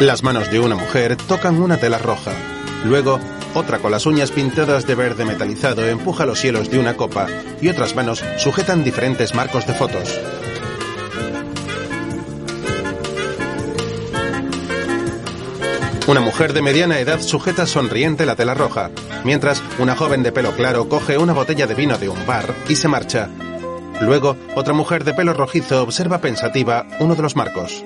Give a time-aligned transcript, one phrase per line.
[0.00, 2.32] Las manos de una mujer tocan una tela roja.
[2.84, 3.20] Luego,
[3.54, 7.28] otra con las uñas pintadas de verde metalizado empuja los hielos de una copa
[7.60, 10.20] y otras manos sujetan diferentes marcos de fotos.
[16.08, 18.90] Una mujer de mediana edad sujeta sonriente la tela roja,
[19.24, 22.74] mientras una joven de pelo claro coge una botella de vino de un bar y
[22.74, 23.28] se marcha.
[24.00, 27.84] Luego, otra mujer de pelo rojizo observa pensativa uno de los marcos.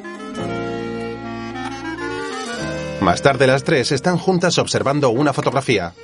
[3.07, 5.95] Más tarde las tres están juntas observando una fotografía.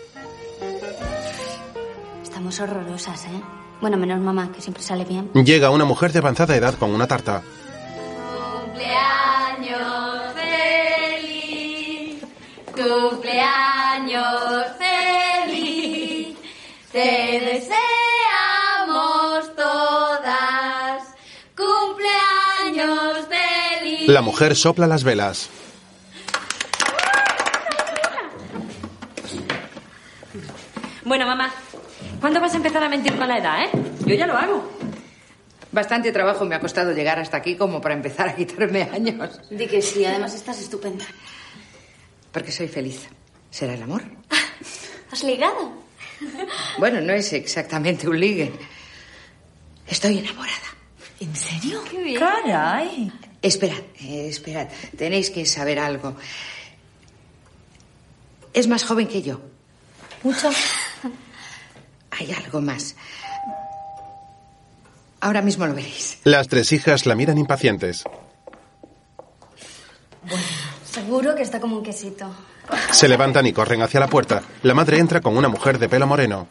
[2.22, 3.42] Estamos horrorosas, ¿eh?
[3.80, 5.28] Bueno, menos mamá, que siempre sale bien.
[5.32, 7.42] Llega una mujer de avanzada edad con una tarta.
[8.62, 10.32] Cumpleaños
[11.16, 12.22] feliz,
[12.72, 16.36] cumpleaños feliz,
[16.92, 21.02] te deseamos todas,
[21.56, 24.06] cumpleaños feliz.
[24.06, 25.50] La mujer sopla las velas.
[31.04, 31.52] Bueno, mamá,
[32.20, 33.70] ¿cuándo vas a empezar a mentir con la edad, eh?
[34.06, 34.70] Yo ya lo hago.
[35.72, 39.40] Bastante trabajo me ha costado llegar hasta aquí como para empezar a quitarme años.
[39.50, 41.04] Di que sí, además estás estupenda.
[42.30, 43.08] Porque soy feliz.
[43.50, 44.02] ¿Será el amor?
[45.10, 45.72] ¿Has ligado?
[46.78, 48.52] Bueno, no es exactamente un ligue.
[49.86, 50.56] Estoy enamorada.
[51.20, 51.82] ¿En serio?
[51.90, 52.20] Qué bien.
[52.20, 53.12] Caray.
[53.40, 54.68] Esperad, esperad.
[54.96, 56.16] Tenéis que saber algo.
[58.52, 59.40] Es más joven que yo.
[60.22, 60.50] Mucho.
[62.18, 62.94] Hay algo más.
[65.20, 66.18] Ahora mismo lo veréis.
[66.24, 68.04] Las tres hijas la miran impacientes.
[70.84, 72.30] Seguro que está como un quesito.
[72.90, 74.42] Se levantan y corren hacia la puerta.
[74.62, 76.46] La madre entra con una mujer de pelo moreno.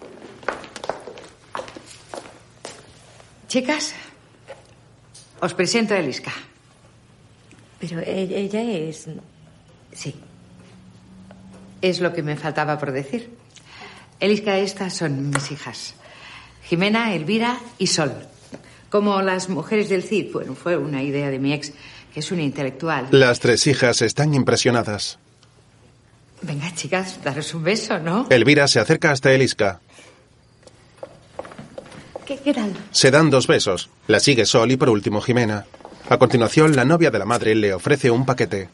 [3.47, 3.93] Chicas,
[5.41, 6.31] os presento a Eliska.
[7.79, 9.07] Pero e- ella es...
[9.91, 10.15] Sí.
[11.81, 13.37] Es lo que me faltaba por decir.
[14.21, 15.95] Eliska, estas son mis hijas.
[16.63, 18.13] Jimena, Elvira y Sol.
[18.91, 20.31] Como las mujeres del CID.
[20.31, 21.73] Bueno, fue una idea de mi ex,
[22.13, 23.07] que es un intelectual.
[23.09, 25.17] Las tres hijas están impresionadas.
[26.43, 28.27] Venga, chicas, daros un beso, ¿no?
[28.29, 29.79] Elvira se acerca hasta Eliska.
[32.25, 32.73] ¿Qué, qué tal?
[32.91, 33.89] Se dan dos besos.
[34.07, 35.65] La sigue Sol y por último Jimena.
[36.09, 38.69] A continuación, la novia de la madre le ofrece un paquete.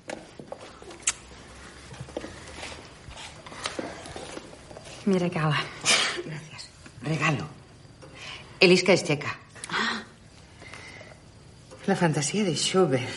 [5.08, 5.56] Mi regalo.
[6.26, 6.70] Gracias.
[7.02, 7.48] Regalo.
[8.60, 9.38] Eliska es checa.
[11.86, 13.08] La fantasía de Schubert.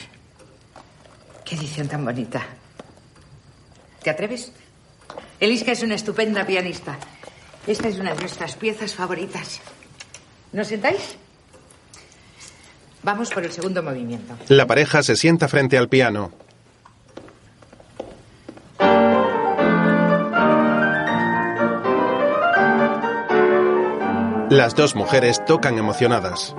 [1.45, 2.47] Qué edición tan bonita.
[4.05, 4.53] ¿Te atreves?
[5.41, 6.97] Eliska es una estupenda pianista.
[7.67, 9.61] Esta es una de nuestras piezas favoritas.
[10.53, 11.17] ¿Nos sentáis?
[13.03, 14.39] Vamos por el segundo movimiento.
[14.47, 16.31] La pareja se sienta frente al piano.
[24.61, 26.55] Las dos mujeres tocan emocionadas.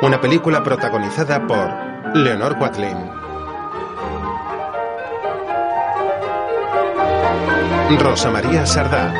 [0.00, 2.96] Una película protagonizada por Leonor Quatlin.
[7.98, 9.12] Rosa María Sardá.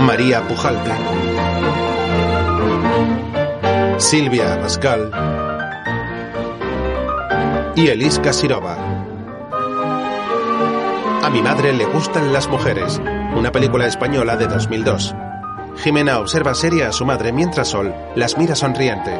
[0.00, 0.90] María Pujalte.
[3.96, 5.10] Silvia Abascal
[7.74, 8.76] y Elis Sirova.
[11.22, 13.00] A mi madre le gustan las mujeres,
[13.36, 15.14] una película española de 2002.
[15.76, 19.18] Jimena observa seria a su madre mientras Sol las mira sonriente.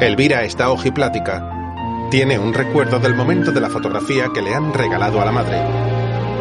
[0.00, 2.08] Elvira está ojiplática.
[2.10, 5.58] Tiene un recuerdo del momento de la fotografía que le han regalado a la madre.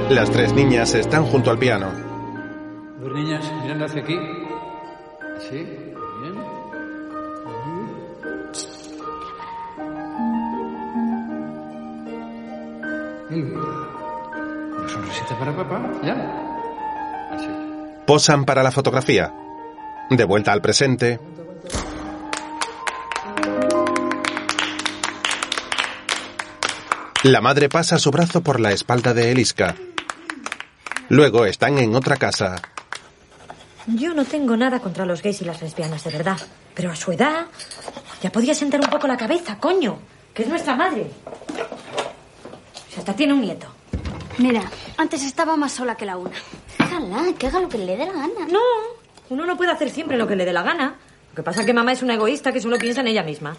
[0.10, 1.92] Las tres niñas están junto al piano.
[3.00, 4.18] Dos niñas mirando hacia aquí.
[5.50, 5.79] Sí,
[18.10, 19.32] Posan para la fotografía.
[20.10, 21.20] De vuelta al presente,
[27.22, 29.76] la madre pasa su brazo por la espalda de Eliska.
[31.10, 32.60] Luego están en otra casa.
[33.86, 36.40] Yo no tengo nada contra los gays y las lesbianas, de verdad.
[36.74, 37.46] Pero a su edad
[38.24, 40.00] ya podía sentar un poco la cabeza, coño.
[40.34, 41.12] Que es nuestra madre.
[42.90, 43.68] Si hasta tiene un nieto.
[44.40, 44.64] Mira,
[44.98, 46.34] antes estaba más sola que la una.
[47.00, 48.48] Déjala, que haga lo que le dé la gana.
[48.50, 48.60] No,
[49.30, 50.96] uno no puede hacer siempre lo que le dé la gana.
[51.30, 53.56] Lo que pasa es que mamá es una egoísta que solo piensa en ella misma.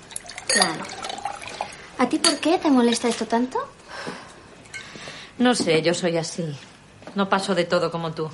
[0.47, 0.85] Claro.
[1.99, 3.59] ¿A ti por qué te molesta esto tanto?
[5.39, 6.45] No sé, yo soy así.
[7.15, 8.31] No paso de todo como tú.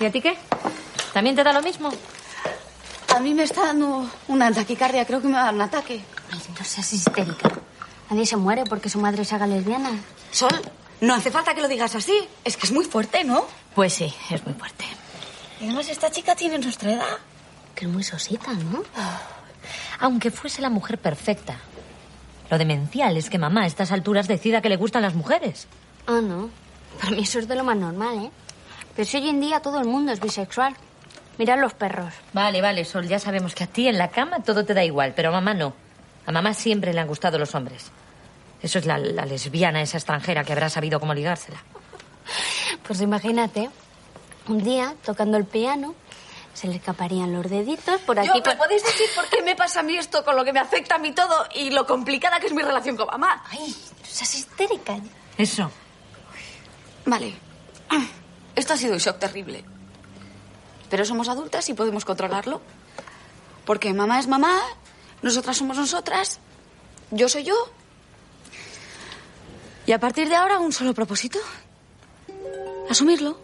[0.00, 0.36] ¿Y a ti qué?
[1.12, 1.90] ¿También te da lo mismo?
[3.14, 6.02] A mí me está dando una taquicardia, creo que me va a dar un ataque.
[6.30, 7.50] Ay, no seas histérica.
[8.10, 9.90] Nadie se muere porque su madre se haga lesbiana.
[10.30, 10.50] Sol,
[11.00, 12.16] no hace falta que lo digas así.
[12.44, 13.44] Es que es muy fuerte, ¿no?
[13.74, 14.84] Pues sí, es muy fuerte.
[15.60, 17.18] Y además esta chica tiene nuestra edad.
[17.74, 18.82] Que es muy sosita, ¿no?
[20.00, 21.58] Aunque fuese la mujer perfecta.
[22.50, 25.66] Lo demencial es que mamá a estas alturas decida que le gustan las mujeres.
[26.06, 26.50] Ah, no.
[27.00, 28.30] Para mí eso es de lo más normal, ¿eh?
[28.94, 30.74] Pero si hoy en día todo el mundo es bisexual.
[31.38, 32.14] Mirad los perros.
[32.32, 35.12] Vale, vale, Sol, ya sabemos que a ti en la cama todo te da igual,
[35.14, 35.74] pero a mamá no.
[36.26, 37.90] A mamá siempre le han gustado los hombres.
[38.62, 41.62] Eso es la, la lesbiana esa extranjera que habrá sabido cómo ligársela.
[42.86, 43.70] Pues imagínate,
[44.48, 45.94] un día, tocando el piano,
[46.54, 48.28] se le escaparían los deditos por aquí.
[48.28, 50.60] Yo, ¿me podéis decir por qué me pasa a mí esto con lo que me
[50.60, 53.44] afecta a mí todo y lo complicada que es mi relación con mamá?
[53.50, 54.98] Ay, no seas histérica.
[55.36, 55.70] Eso.
[57.04, 57.34] Vale.
[58.54, 59.64] Esto ha sido un shock terrible.
[60.88, 62.62] Pero somos adultas y podemos controlarlo.
[63.66, 64.58] Porque mamá es mamá,
[65.22, 66.40] nosotras somos nosotras,
[67.10, 67.54] yo soy yo.
[69.86, 71.38] Y a partir de ahora un solo propósito.
[72.90, 73.38] Asumirlo.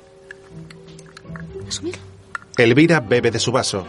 [1.68, 2.02] Asumirlo.
[2.56, 3.86] Elvira bebe de su vaso.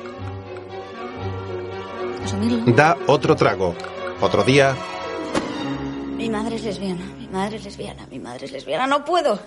[2.24, 2.72] Asumirlo.
[2.74, 3.76] Da otro trago.
[4.22, 4.76] Otro día,
[6.18, 8.88] Mi madre es lesbiana, mi madre es lesbiana, mi madre es lesbiana.
[8.88, 9.40] No puedo.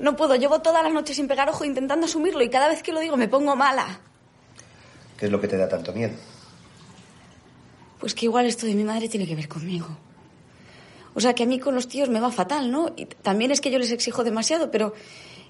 [0.00, 0.34] No puedo.
[0.34, 3.16] Llevo toda la noche sin pegar ojo intentando asumirlo y cada vez que lo digo
[3.16, 4.00] me pongo mala.
[5.16, 6.14] ¿Qué es lo que te da tanto miedo?
[7.98, 9.88] Pues que igual esto de mi madre tiene que ver conmigo.
[11.14, 12.92] O sea, que a mí con los tíos me va fatal, ¿no?
[12.96, 14.94] Y también es que yo les exijo demasiado, pero...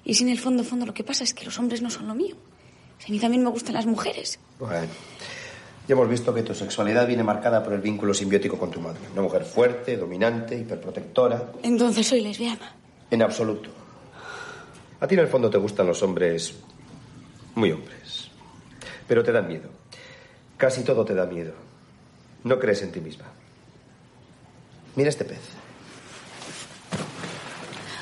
[0.03, 2.07] Y si en el fondo, fondo lo que pasa es que los hombres no son
[2.07, 2.35] lo mío.
[2.97, 4.39] O sea, a mí también me gustan las mujeres.
[4.57, 4.87] Bueno,
[5.87, 8.99] ya hemos visto que tu sexualidad viene marcada por el vínculo simbiótico con tu madre.
[9.13, 11.51] Una mujer fuerte, dominante, hiperprotectora.
[11.63, 12.75] Entonces soy lesbiana.
[13.11, 13.69] En absoluto.
[14.99, 16.55] A ti en el fondo te gustan los hombres
[17.55, 18.29] muy hombres.
[19.07, 19.69] Pero te dan miedo.
[20.57, 21.68] Casi todo te da miedo.
[22.43, 23.25] No crees en ti misma.
[24.95, 25.41] Mira este pez.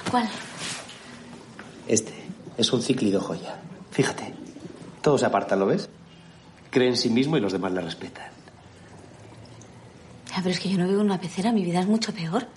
[0.10, 0.30] ¿Cuál?
[1.88, 2.13] Este
[2.57, 3.60] es un cíclido joya.
[3.92, 4.34] Fíjate.
[5.01, 5.89] Todos se apartan, ¿lo ves?
[6.69, 8.30] Cree en sí mismo y los demás le respetan.
[10.30, 12.48] Ya, pero es que yo no vivo en una pecera, mi vida es mucho peor.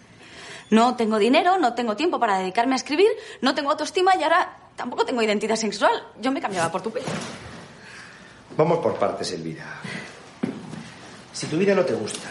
[0.71, 3.09] No tengo dinero, no tengo tiempo para dedicarme a escribir,
[3.41, 5.93] no tengo autoestima y ahora tampoco tengo identidad sexual.
[6.21, 7.05] Yo me cambiaba por tu pez.
[8.57, 9.65] Vamos por partes, Elvira.
[11.41, 12.29] Si tu vida no te gusta,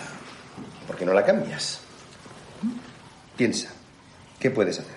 [0.85, 1.81] ¿por qué no la cambias?
[3.35, 3.73] Piensa,
[4.39, 4.93] ¿qué puedes hacer?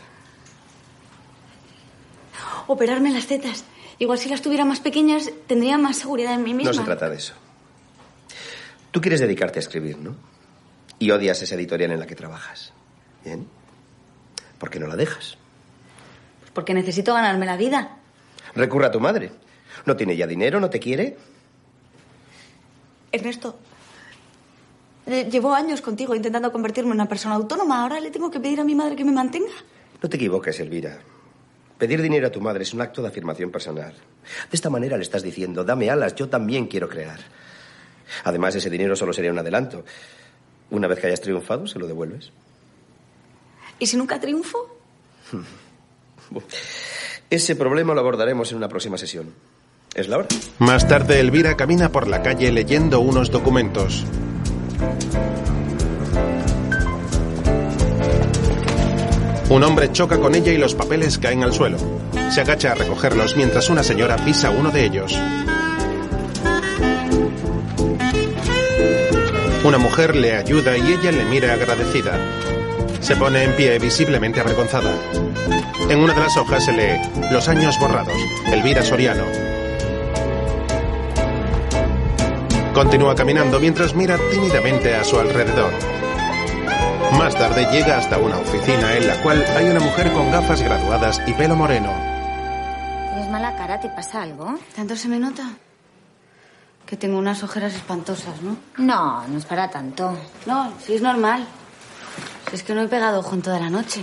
[2.67, 3.65] Operarme las tetas.
[3.99, 6.73] Igual si las tuviera más pequeñas tendría más seguridad en mí misma.
[6.73, 7.33] No se trata de eso.
[8.91, 10.15] Tú quieres dedicarte a escribir, ¿no?
[10.99, 12.75] Y odias esa editorial en la que trabajas.
[13.25, 13.49] ¿Bien?
[14.59, 15.39] ¿Por qué no la dejas?
[16.41, 17.97] Pues porque necesito ganarme la vida.
[18.55, 19.33] Recurre a tu madre.
[19.87, 20.61] ¿No tiene ya dinero?
[20.61, 21.17] ¿No te quiere?
[23.11, 23.59] Ernesto,
[25.07, 27.83] llevo años contigo intentando convertirme en una persona autónoma.
[27.83, 29.53] Ahora le tengo que pedir a mi madre que me mantenga.
[30.03, 30.99] No te equivoques, Elvira.
[31.79, 33.93] Pedir dinero a tu madre es un acto de afirmación personal.
[33.93, 37.19] De esta manera le estás diciendo, dame alas, yo también quiero crear.
[38.25, 39.85] Además, ese dinero solo sería un adelanto.
[40.71, 42.31] Una vez que hayas triunfado, se lo devuelves.
[43.79, 44.79] ¿Y si nunca triunfo?
[47.31, 49.33] Ese problema lo abordaremos en una próxima sesión.
[49.95, 50.29] ¿Es la hora?
[50.59, 54.05] Más tarde, Elvira camina por la calle leyendo unos documentos.
[59.53, 61.77] Un hombre choca con ella y los papeles caen al suelo.
[62.31, 65.15] Se agacha a recogerlos mientras una señora pisa uno de ellos.
[69.63, 72.19] Una mujer le ayuda y ella le mira agradecida.
[73.01, 74.91] Se pone en pie visiblemente avergonzada.
[75.91, 77.01] En una de las hojas se lee
[77.31, 78.17] Los años borrados.
[78.47, 79.52] Elvira Soriano.
[82.75, 85.71] Continúa caminando mientras mira tímidamente a su alrededor.
[87.19, 91.21] Más tarde llega hasta una oficina en la cual hay una mujer con gafas graduadas
[91.27, 91.93] y pelo moreno.
[93.11, 94.59] Tienes mala cara, ¿te pasa algo?
[94.75, 95.51] ¿Tanto se me nota?
[96.87, 98.57] Que tengo unas ojeras espantosas, ¿no?
[98.79, 100.17] No, no es para tanto.
[100.47, 101.47] No, sí es normal.
[102.49, 104.03] Si es que no he pegado ojo en toda la noche.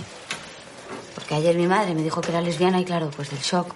[1.16, 3.74] Porque ayer mi madre me dijo que era lesbiana y claro, pues del shock.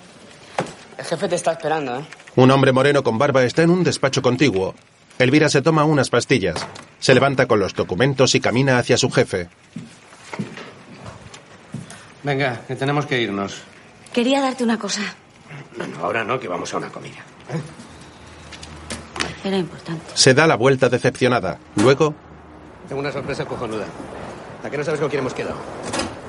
[0.96, 2.06] El jefe te está esperando, ¿eh?
[2.36, 4.74] Un hombre moreno con barba está en un despacho contiguo.
[5.18, 6.66] Elvira se toma unas pastillas.
[6.98, 9.48] Se levanta con los documentos y camina hacia su jefe.
[12.24, 13.62] Venga, que tenemos que irnos.
[14.12, 15.02] Quería darte una cosa.
[15.76, 17.22] Bueno, ahora no, que vamos a una comida.
[19.44, 20.04] Era importante.
[20.14, 21.58] Se da la vuelta decepcionada.
[21.76, 22.14] Luego,
[22.88, 23.86] Tengo una sorpresa cojonuda.
[24.64, 25.56] ¿A qué no sabes con quién hemos quedado?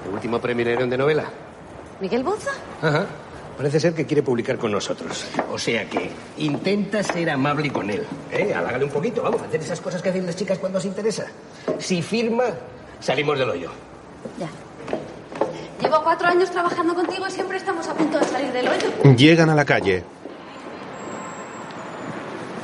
[0.05, 1.25] ¿El último premio de novela?
[2.01, 2.51] ¿Miguel Boza?
[2.81, 3.05] Ajá.
[3.57, 5.25] Parece ser que quiere publicar con nosotros.
[5.51, 8.05] O sea que intenta ser amable con él.
[8.31, 8.53] ¿eh?
[8.53, 11.25] Alágale un poquito, vamos, hacer esas cosas que hacen las chicas cuando os interesa.
[11.79, 12.45] Si firma,
[12.99, 13.71] salimos del hoyo.
[14.37, 14.49] Ya.
[15.81, 19.15] Llevo cuatro años trabajando contigo y siempre estamos a punto de salir del hoyo.
[19.15, 20.03] Llegan a la calle.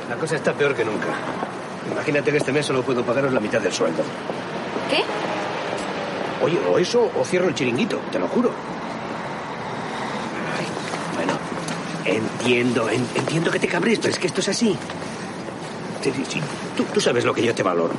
[0.08, 1.08] La cosa está peor que nunca.
[1.90, 4.02] Imagínate que este mes solo puedo pagaros la mitad del sueldo.
[4.90, 5.02] ¿Qué?
[6.44, 8.50] Oye, o eso, o cierro el chiringuito, te lo juro.
[10.58, 10.66] Ay,
[11.16, 11.32] bueno,
[12.04, 14.76] entiendo, en- entiendo que te cabres, pero es que esto es así.
[16.02, 16.40] Sí, sí, sí,
[16.76, 17.94] Tú, tú sabes lo que yo te valoro.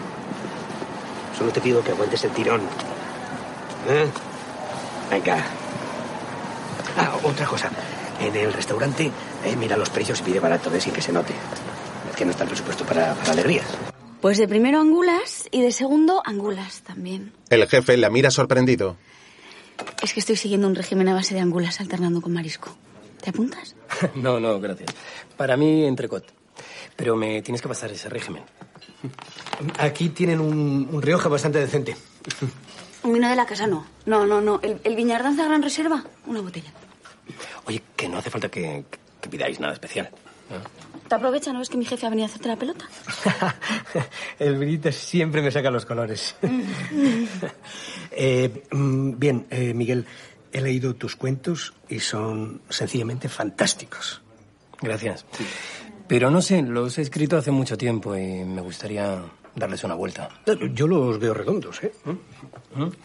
[1.37, 2.61] Solo te pido que aguantes el tirón.
[3.89, 4.07] ¿Eh?
[5.09, 5.43] Venga.
[6.97, 7.69] Ah, otra cosa.
[8.21, 9.11] En el restaurante,
[9.45, 10.83] eh, mira los precios y pide barato, ¿ves?
[10.83, 11.33] Sin que se note.
[12.09, 13.65] Es que no está el presupuesto para, para alegrías.
[14.21, 17.33] Pues de primero angulas y de segundo angulas también.
[17.49, 18.95] El jefe la mira sorprendido.
[20.01, 22.75] Es que estoy siguiendo un régimen a base de angulas alternando con marisco.
[23.23, 23.75] ¿Te apuntas?
[24.15, 24.89] No, no, gracias.
[25.37, 26.25] Para mí, entrecot.
[26.95, 28.43] Pero me tienes que pasar ese régimen.
[29.79, 31.95] Aquí tienen un, un Rioja bastante decente.
[33.03, 33.85] Un vino de la casa no.
[34.05, 34.61] No, no, no.
[34.63, 36.71] El, el Viñardanza Gran Reserva, una botella.
[37.65, 38.85] Oye, que no hace falta que,
[39.19, 40.09] que pidáis nada especial.
[41.09, 42.87] Te aprovecha, ¿no ves que mi jefe ha venido a hacerte la pelota?
[44.39, 46.37] El vinito siempre me saca los colores.
[48.11, 50.05] Eh, mm, bien, eh, Miguel,
[50.53, 54.21] he leído tus cuentos y son sencillamente fantásticos.
[54.81, 55.25] Gracias.
[56.07, 59.21] Pero no sé, los he escrito hace mucho tiempo y me gustaría
[59.55, 60.29] darles una vuelta.
[60.73, 61.93] Yo los veo redondos, ¿eh?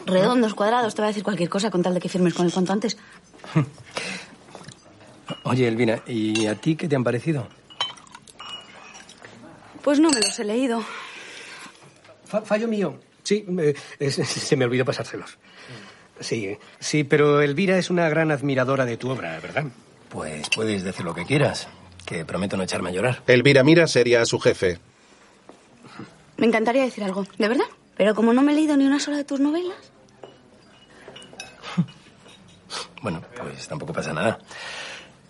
[0.05, 2.51] Redondos, cuadrados, te voy a decir cualquier cosa con tal de que firmes con el
[2.51, 2.97] cuanto antes.
[5.43, 7.47] Oye, Elvira, ¿y a ti qué te han parecido?
[9.83, 10.83] Pues no me los he leído.
[12.25, 12.99] Fa- fallo mío.
[13.23, 15.37] Sí, me- es- se me olvidó pasárselos.
[16.19, 19.65] Sí, sí, pero Elvira es una gran admiradora de tu obra, ¿verdad?
[20.09, 21.67] Pues puedes decir lo que quieras,
[22.05, 23.23] que prometo no echarme a llorar.
[23.27, 24.79] Elvira mira seria a su jefe.
[26.37, 27.65] Me encantaría decir algo, de verdad.
[27.95, 29.75] Pero como no me he leído ni una sola de tus novelas.
[33.01, 34.39] Bueno, pues tampoco pasa nada.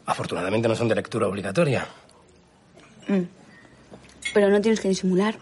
[0.07, 1.87] Afortunadamente no son de lectura obligatoria.
[3.07, 3.21] Mm.
[4.33, 5.37] Pero no tienes que disimular.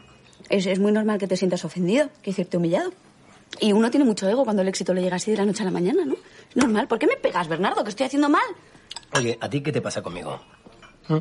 [0.49, 2.91] Es, es muy normal que te sientas ofendido, que decirte humillado.
[3.59, 5.65] Y uno tiene mucho ego cuando el éxito le llega así de la noche a
[5.65, 6.15] la mañana, ¿no?
[6.49, 6.87] Es normal.
[6.87, 7.83] ¿Por qué me pegas, Bernardo?
[7.83, 8.43] Que estoy haciendo mal.
[9.13, 10.39] Oye, ¿a ti qué te pasa conmigo?
[11.07, 11.17] ¿Mm?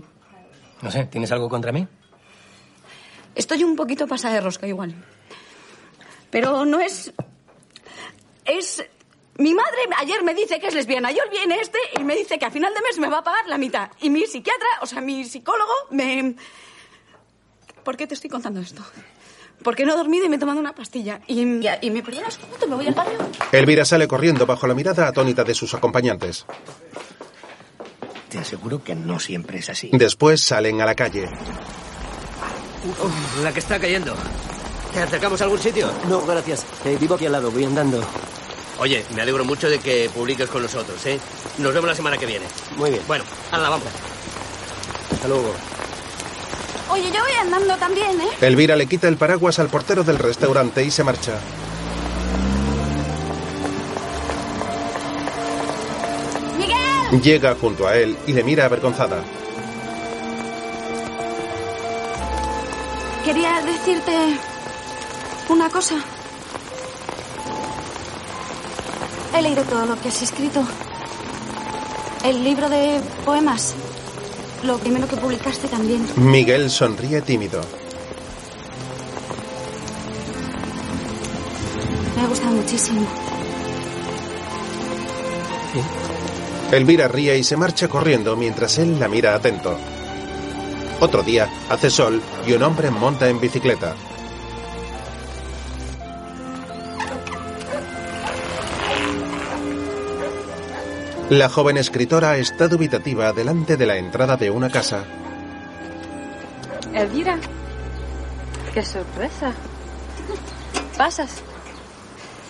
[0.83, 1.87] No sé, ¿tienes algo contra mí?
[3.35, 4.95] Estoy un poquito pasada de rosca igual.
[6.31, 7.13] Pero no es...
[8.45, 8.85] Es...
[9.39, 11.11] Mi madre ayer me dice que es lesbiana.
[11.11, 13.47] Yo viene este y me dice que a final de mes me va a pagar
[13.47, 13.91] la mitad.
[14.01, 16.37] Y mi psiquiatra, o sea, mi psicólogo, me...
[17.85, 18.83] ¿Por qué te estoy contando esto?
[19.63, 21.21] Porque no he dormido y me he tomado una pastilla.
[21.27, 23.19] Y, y me perdonas un minuto, me voy al baño.
[23.53, 26.47] Elvira sale corriendo bajo la mirada atónita de sus acompañantes.
[28.29, 29.91] Te aseguro que no siempre es así.
[29.93, 31.29] Después salen a la calle.
[33.43, 34.15] la que está cayendo.
[34.93, 35.91] ¿Te acercamos a algún sitio?
[36.09, 36.65] No, gracias.
[36.85, 38.03] Eh, vivo aquí al lado, voy andando.
[38.79, 41.19] Oye, me alegro mucho de que publiques con nosotros, ¿eh?
[41.59, 42.47] Nos vemos la semana que viene.
[42.77, 43.03] Muy bien.
[43.07, 43.89] Bueno, hala, vamos.
[45.13, 45.55] Hasta luego.
[46.91, 48.29] Oye, yo voy andando también, ¿eh?
[48.41, 51.33] Elvira le quita el paraguas al portero del restaurante y se marcha.
[56.59, 57.23] ¡Miguel!
[57.23, 59.23] Llega junto a él y le mira avergonzada.
[63.25, 64.13] Quería decirte
[65.49, 65.97] una cosa.
[69.37, 70.65] He leído todo lo que has escrito.
[72.25, 73.75] El libro de poemas.
[74.67, 76.05] Lo primero que publicaste también.
[76.17, 77.61] Miguel sonríe tímido.
[82.17, 83.07] Me ha gustado muchísimo.
[86.73, 89.79] Elvira ríe y se marcha corriendo mientras él la mira atento.
[90.99, 93.95] Otro día hace sol y un hombre monta en bicicleta.
[101.31, 105.03] La joven escritora está dubitativa delante de la entrada de una casa.
[106.95, 107.37] Elvira,
[108.73, 109.53] qué sorpresa.
[110.97, 111.43] ¿Pasas?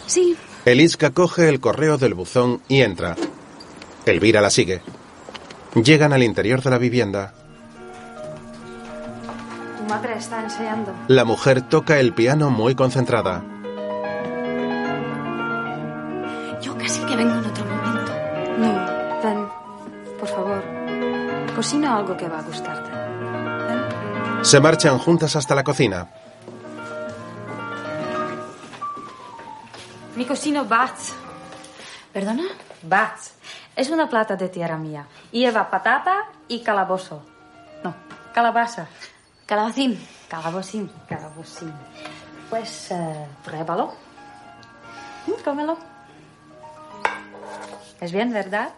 [0.07, 3.17] Sí, Eliska coge el correo del buzón y entra.
[4.05, 4.83] Elvira la sigue.
[5.75, 7.33] Llegan al interior de la vivienda.
[9.79, 10.93] Tu madre está ensayando.
[11.09, 13.43] La mujer toca el piano muy concentrada.
[16.67, 17.36] yo casi que vengo
[21.57, 22.91] Cocina algo que va a gustarte.
[24.45, 26.07] Se marchan juntas hasta la cocina.
[30.15, 31.15] Mi cocino bats.
[32.13, 32.43] ¿Perdona?
[32.83, 33.33] Bats.
[33.75, 35.07] Es una plata de tierra mía.
[35.33, 37.23] Y lleva patata y calabozo.
[37.83, 37.95] No,
[38.35, 38.87] calabaza.
[39.47, 39.99] Calabacín.
[40.29, 41.73] Calabocín, calabocín.
[42.51, 43.95] Pues eh, pruébalo.
[45.27, 45.79] Mm, cómelo.
[47.99, 48.73] Es bien, ¿verdad?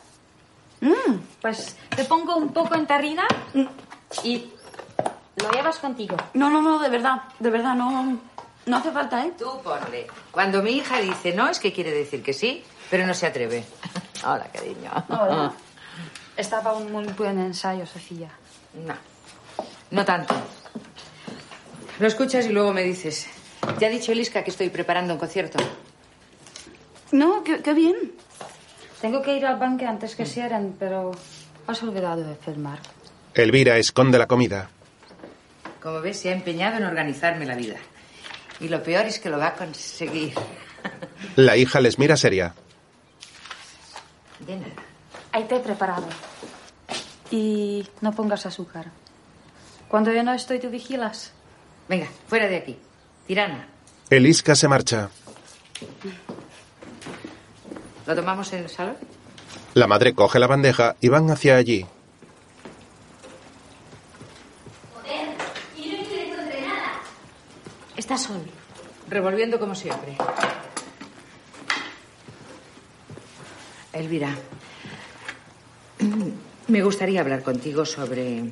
[0.80, 3.26] Mm, pues te pongo un poco en tarrina
[4.22, 4.50] y
[5.36, 6.16] lo llevas contigo.
[6.34, 8.18] No, no, no, de verdad, de verdad, no,
[8.66, 9.32] no hace falta, ¿eh?
[9.36, 10.06] Tú ponle.
[10.30, 13.64] Cuando mi hija dice no, es que quiere decir que sí, pero no se atreve.
[14.24, 14.90] Hola, cariño.
[15.08, 15.52] Hola.
[16.36, 18.30] Estaba un muy buen ensayo, Sofía.
[18.74, 18.94] No,
[19.90, 20.34] no tanto.
[21.98, 23.26] Lo escuchas y luego me dices.
[23.78, 25.58] ¿Te ha dicho Eliska que estoy preparando un concierto?
[27.10, 27.96] No, qué, qué bien.
[29.00, 31.12] Tengo que ir al banque antes que cierren, pero
[31.66, 32.78] has olvidado de filmar.
[33.34, 34.68] Elvira esconde la comida.
[35.82, 37.76] Como ves, se ha empeñado en organizarme la vida.
[38.60, 40.34] Y lo peor es que lo va a conseguir.
[41.36, 42.54] La hija les mira seria.
[44.40, 44.72] De nada.
[45.32, 46.08] Hay té preparado.
[47.30, 48.86] Y no pongas azúcar.
[49.88, 51.32] Cuando yo no estoy, tú vigilas.
[51.88, 52.78] Venga, fuera de aquí.
[53.26, 53.68] Tirana,
[54.10, 55.10] Eliska se marcha.
[58.08, 58.96] ¿Lo tomamos en el salón?
[59.74, 61.84] La madre coge la bandeja y van hacia allí.
[65.76, 65.90] Y
[66.30, 67.02] no nada.
[67.94, 68.40] Está sol.
[69.10, 70.16] Revolviendo como siempre.
[73.92, 74.34] Elvira,
[76.68, 78.50] me gustaría hablar contigo sobre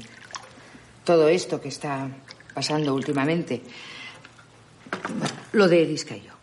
[1.02, 2.08] todo esto que está
[2.52, 3.62] pasando últimamente.
[5.52, 6.35] Lo de Eliska y yo.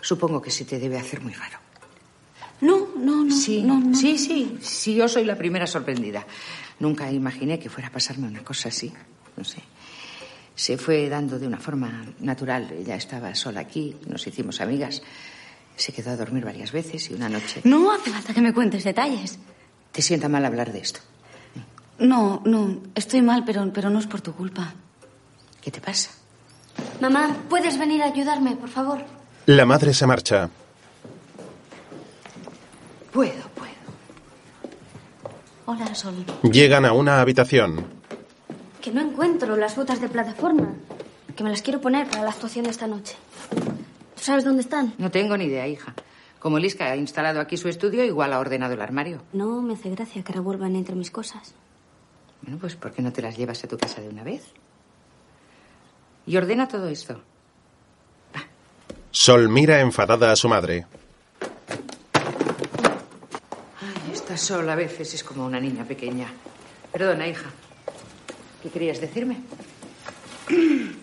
[0.00, 1.58] Supongo que se te debe hacer muy raro.
[2.60, 3.34] No, no, no.
[3.34, 3.94] Sí, no, no.
[3.96, 6.26] sí, sí, sí, yo soy la primera sorprendida.
[6.78, 8.92] Nunca imaginé que fuera a pasarme una cosa así.
[9.36, 9.62] No sé.
[10.54, 12.70] Se fue dando de una forma natural.
[12.72, 15.02] Ella estaba sola aquí, nos hicimos amigas.
[15.76, 17.62] Se quedó a dormir varias veces y una noche.
[17.64, 19.38] No hace falta que me cuentes detalles.
[19.92, 21.00] ¿Te sienta mal hablar de esto?
[21.98, 24.74] No, no, estoy mal, pero, pero no es por tu culpa.
[25.60, 26.10] ¿Qué te pasa?
[27.00, 29.04] Mamá, ¿puedes venir a ayudarme, por favor?
[29.46, 30.48] La madre se marcha.
[33.12, 33.72] Puedo, puedo.
[35.66, 36.24] Hola, Sol.
[36.42, 37.84] Llegan a una habitación.
[38.80, 40.74] Que no encuentro las botas de plataforma.
[41.36, 43.16] Que me las quiero poner para la actuación de esta noche.
[43.50, 44.94] ¿Tú sabes dónde están?
[44.98, 45.94] No tengo ni idea, hija.
[46.38, 49.22] Como Liska ha instalado aquí su estudio, igual ha ordenado el armario.
[49.32, 51.54] No me hace gracia que revuelvan entre mis cosas.
[52.42, 54.44] Bueno, pues ¿por qué no te las llevas a tu casa de una vez?
[56.26, 57.20] Y ordena todo esto.
[59.10, 60.86] Sol mira enfadada a su madre.
[63.80, 66.28] Ay, esta Sol a veces es como una niña pequeña.
[66.92, 67.50] Perdona, hija.
[68.62, 69.38] ¿Qué querías decirme?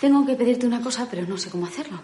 [0.00, 2.00] Tengo que pedirte una cosa, pero no sé cómo hacerlo.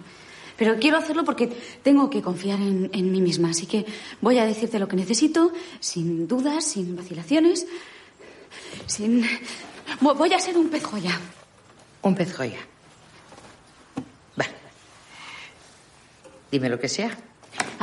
[0.56, 1.48] Pero quiero hacerlo porque
[1.82, 3.50] tengo que confiar en, en mí misma.
[3.50, 3.84] Así que
[4.20, 7.66] voy a decirte lo que necesito, sin dudas, sin vacilaciones,
[8.86, 9.24] sin...
[10.00, 11.18] Vo- Voy a ser un pez joya.
[12.02, 12.58] Un pez joya.
[16.54, 17.10] Dime lo que sea.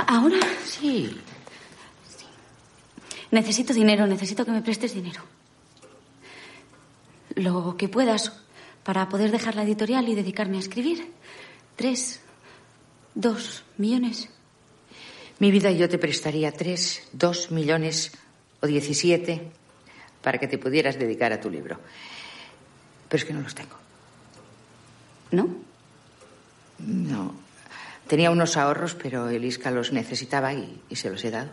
[0.07, 1.19] Ahora Sí.
[3.29, 5.21] necesito dinero, necesito que me prestes dinero.
[7.35, 8.31] Lo que puedas
[8.85, 11.11] para poder dejar la editorial y dedicarme a escribir.
[11.75, 12.21] Tres,
[13.13, 14.29] dos millones.
[15.39, 18.13] Mi vida yo te prestaría tres, dos millones
[18.61, 19.51] o diecisiete
[20.21, 21.77] para que te pudieras dedicar a tu libro.
[23.09, 23.75] Pero es que no los tengo.
[25.31, 25.49] ¿No?
[26.79, 27.50] No.
[28.11, 31.51] Tenía unos ahorros, pero Eliska los necesitaba y, y se los he dado.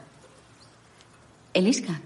[1.54, 2.00] ¿Eliska?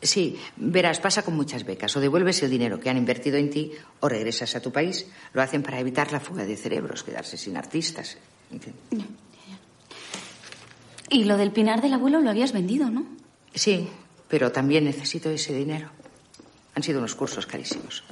[0.00, 1.94] Sí, verás, pasa con muchas becas.
[1.94, 5.04] O devuelves el dinero que han invertido en ti o regresas a tu país.
[5.34, 8.16] Lo hacen para evitar la fuga de cerebros, quedarse sin artistas.
[8.50, 9.06] ¿entiendes?
[11.10, 13.04] Y lo del pinar del abuelo lo habías vendido, ¿no?
[13.54, 13.86] Sí,
[14.28, 15.90] pero también necesito ese dinero.
[16.74, 18.02] Han sido unos cursos carísimos.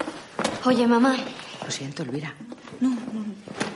[0.67, 1.17] Oye, mamá,
[1.65, 2.35] Lo siento, Elvira.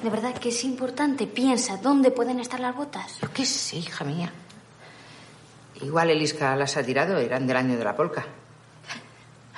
[0.02, 1.26] De verdad que es importante.
[1.26, 3.18] Piensa, ¿dónde pueden estar las botas?
[3.20, 4.32] Yo qué sé, hija mía.
[5.82, 8.24] Igual Eliska las ha tirado, eran del año de la polca.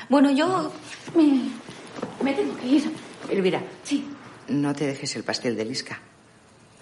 [0.09, 0.73] Bueno, yo
[1.15, 1.51] me,
[2.25, 2.93] me tengo que ir.
[3.31, 4.09] Elvira, Sí.
[4.49, 5.99] no te dejes el pastel de Eliska.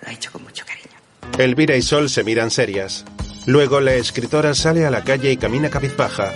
[0.02, 0.96] Lo ha hecho con mucho cariño.
[1.38, 3.04] Elvira y Sol se miran serias.
[3.46, 6.32] Luego la escritora sale a la calle y camina cabizbaja.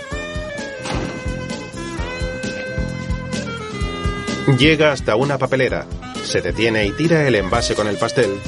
[4.57, 5.85] Llega hasta una papelera.
[6.23, 8.39] Se detiene y tira el envase con el pastel.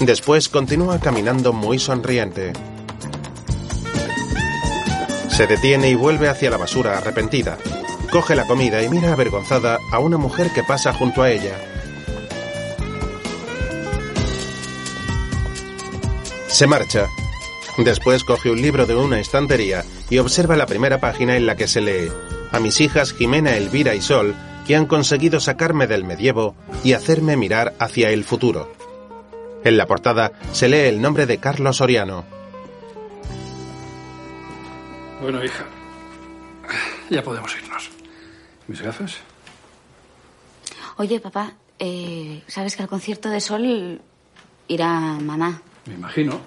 [0.00, 2.52] Después continúa caminando muy sonriente.
[5.28, 7.58] Se detiene y vuelve hacia la basura arrepentida.
[8.10, 11.56] Coge la comida y mira avergonzada a una mujer que pasa junto a ella.
[16.48, 17.06] Se marcha.
[17.76, 21.68] Después coge un libro de una estantería y observa la primera página en la que
[21.68, 22.10] se lee
[22.52, 24.34] a mis hijas Jimena, Elvira y Sol,
[24.68, 26.54] que han conseguido sacarme del medievo
[26.84, 28.70] y hacerme mirar hacia el futuro.
[29.64, 32.26] En la portada se lee el nombre de Carlos Soriano.
[35.22, 35.64] Bueno, hija,
[37.08, 37.88] ya podemos irnos.
[38.66, 39.16] ¿Mis gafas?
[40.98, 44.02] Oye, papá, eh, ¿sabes que al concierto de Sol
[44.68, 45.62] irá mamá?
[45.86, 46.38] Me imagino.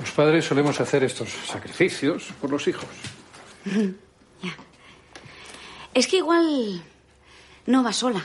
[0.00, 2.88] Los padres solemos hacer estos sacrificios por los hijos.
[5.94, 6.82] Es que igual
[7.66, 8.24] no va sola.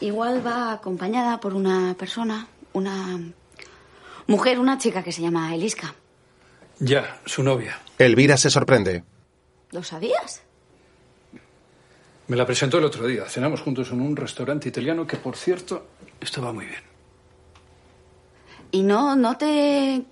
[0.00, 3.18] Igual va acompañada por una persona, una
[4.26, 5.94] mujer, una chica que se llama Eliska.
[6.78, 7.78] Ya, su novia.
[7.98, 9.02] Elvira se sorprende.
[9.72, 10.42] ¿Lo sabías?
[12.28, 13.24] Me la presentó el otro día.
[13.26, 15.86] Cenamos juntos en un restaurante italiano que, por cierto,
[16.20, 16.82] estaba muy bien.
[18.70, 20.04] Y no, no te...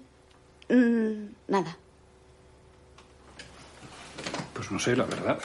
[0.71, 1.77] mm, nada.
[4.57, 5.39] Pues no sé, la verdad.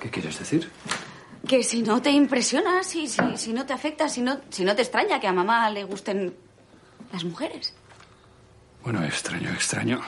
[0.00, 0.70] ¿Qué quieres decir?
[1.46, 4.74] Que si no te impresiona, si, si, si no te afecta, si no, si no
[4.74, 6.34] te extraña que a mamá le gusten
[7.12, 7.74] las mujeres.
[8.82, 10.00] Bueno, extraño, extraño.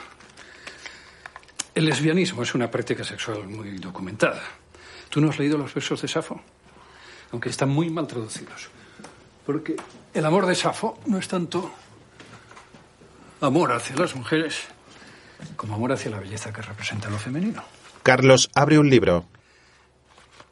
[1.75, 4.41] El lesbianismo es una práctica sexual muy documentada.
[5.09, 6.41] ¿Tú no has leído los versos de Safo?
[7.31, 8.69] Aunque están muy mal traducidos.
[9.45, 9.75] Porque
[10.15, 11.71] el amor de Safo no es tanto
[13.41, 14.67] amor hacia las mujeres
[15.55, 17.63] como amor hacia la belleza que representa lo femenino.
[18.03, 19.25] Carlos abre un libro.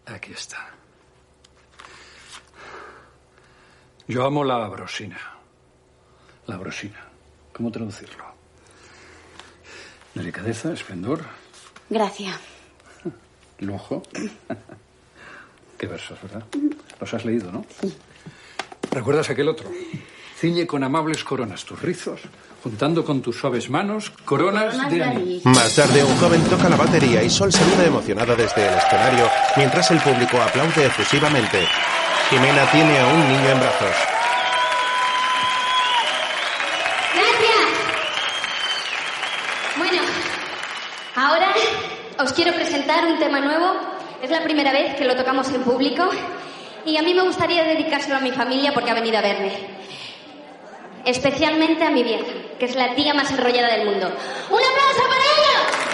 [0.05, 0.69] Aquí está.
[4.07, 5.19] Yo amo la brosina.
[6.47, 6.99] La brosina.
[7.53, 8.23] ¿Cómo traducirlo?
[10.13, 11.23] Delicadeza, esplendor,
[11.89, 12.39] Gracias.
[13.59, 14.03] lujo.
[15.77, 16.45] Qué versos, ¿verdad?
[16.99, 17.65] Los has leído, ¿no?
[18.91, 19.69] ¿Recuerdas aquel otro?
[20.37, 22.21] Ciñe con amables coronas tus rizos,
[22.65, 25.41] juntando con tus suaves manos coronas de anillo.
[25.43, 29.91] Más tarde, un joven toca la batería y Sol saluda emocionada desde el escenario mientras
[29.91, 31.59] el público aplaude efusivamente.
[32.31, 33.95] Jimena tiene a un niño en brazos.
[37.13, 37.67] Gracias.
[39.77, 40.01] Bueno,
[41.15, 41.53] ahora
[42.17, 43.73] os quiero presentar un tema nuevo.
[44.23, 46.09] Es la primera vez que lo tocamos en público
[46.83, 49.75] y a mí me gustaría dedicárselo a mi familia porque ha venido a verme.
[51.05, 52.25] Especialmente a mi vieja,
[52.57, 54.07] que es la tía más enrollada del mundo.
[54.49, 55.85] ¡Un aplauso para ella!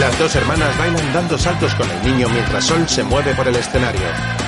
[0.00, 3.56] Las dos hermanas bailan dando saltos con el niño mientras Sol se mueve por el
[3.56, 4.47] escenario.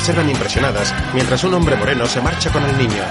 [0.00, 3.02] Observan impresionadas mientras un hombre moreno se marcha con el niño.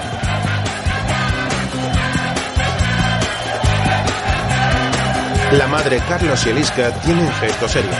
[5.52, 7.92] La madre, Carlos y Eliska tienen gesto serio,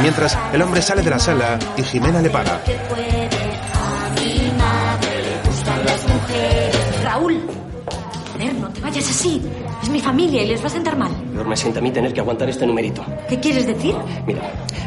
[0.00, 2.62] mientras el hombre sale de la sala y Jimena le para.
[2.62, 3.28] que puede.
[3.74, 7.02] A mi madre le gustan las mujeres.
[7.02, 7.40] Raúl,
[8.32, 9.42] joder, no te vayas así.
[9.82, 11.12] Es mi familia y les va a sentar mal.
[11.32, 13.04] Peor me sienta a mí tener que aguantar este numerito.
[13.28, 13.96] ¿Qué quieres decir?
[14.24, 14.42] Mira,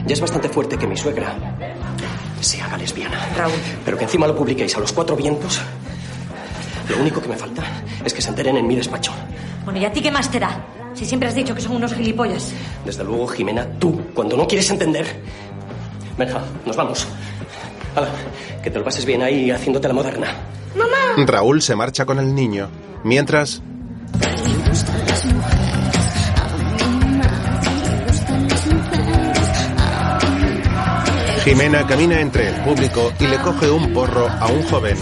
[0.05, 1.48] ya es bastante fuerte que mi suegra
[2.41, 3.19] se haga lesbiana.
[3.36, 3.54] Raúl.
[3.86, 5.60] Pero que encima lo publiquéis a los cuatro vientos.
[6.89, 7.63] Lo único que me falta
[8.04, 9.12] es que se enteren en mi despacho.
[9.63, 10.65] Bueno, ¿y a ti qué más te da?
[10.93, 12.52] Si siempre has dicho que son unos gilipollas.
[12.84, 15.06] Desde luego, Jimena, tú, cuando no quieres entender.
[16.17, 17.08] Venga, nos vamos.
[17.95, 18.10] Hala,
[18.63, 20.36] que te lo pases bien ahí haciéndote la moderna.
[21.17, 22.69] Raúl se marcha con el niño,
[23.04, 23.62] mientras
[31.49, 34.95] Jimena camina entre el público y le coge un porro a un joven.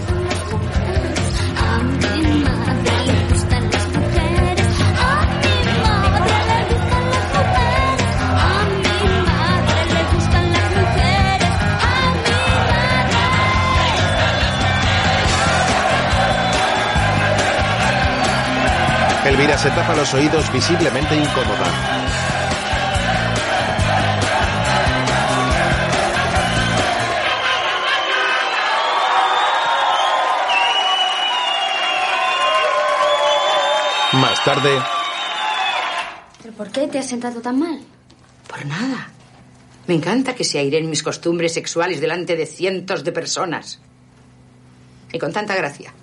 [19.25, 22.16] Elvira se tapa los oídos visiblemente incómoda.
[34.61, 34.79] Tarde,
[36.41, 37.79] ¿Pero por qué te has sentado tan mal?
[38.47, 39.09] Por nada.
[39.87, 43.79] Me encanta que se airen mis costumbres sexuales delante de cientos de personas.
[45.11, 45.93] Y con tanta gracia.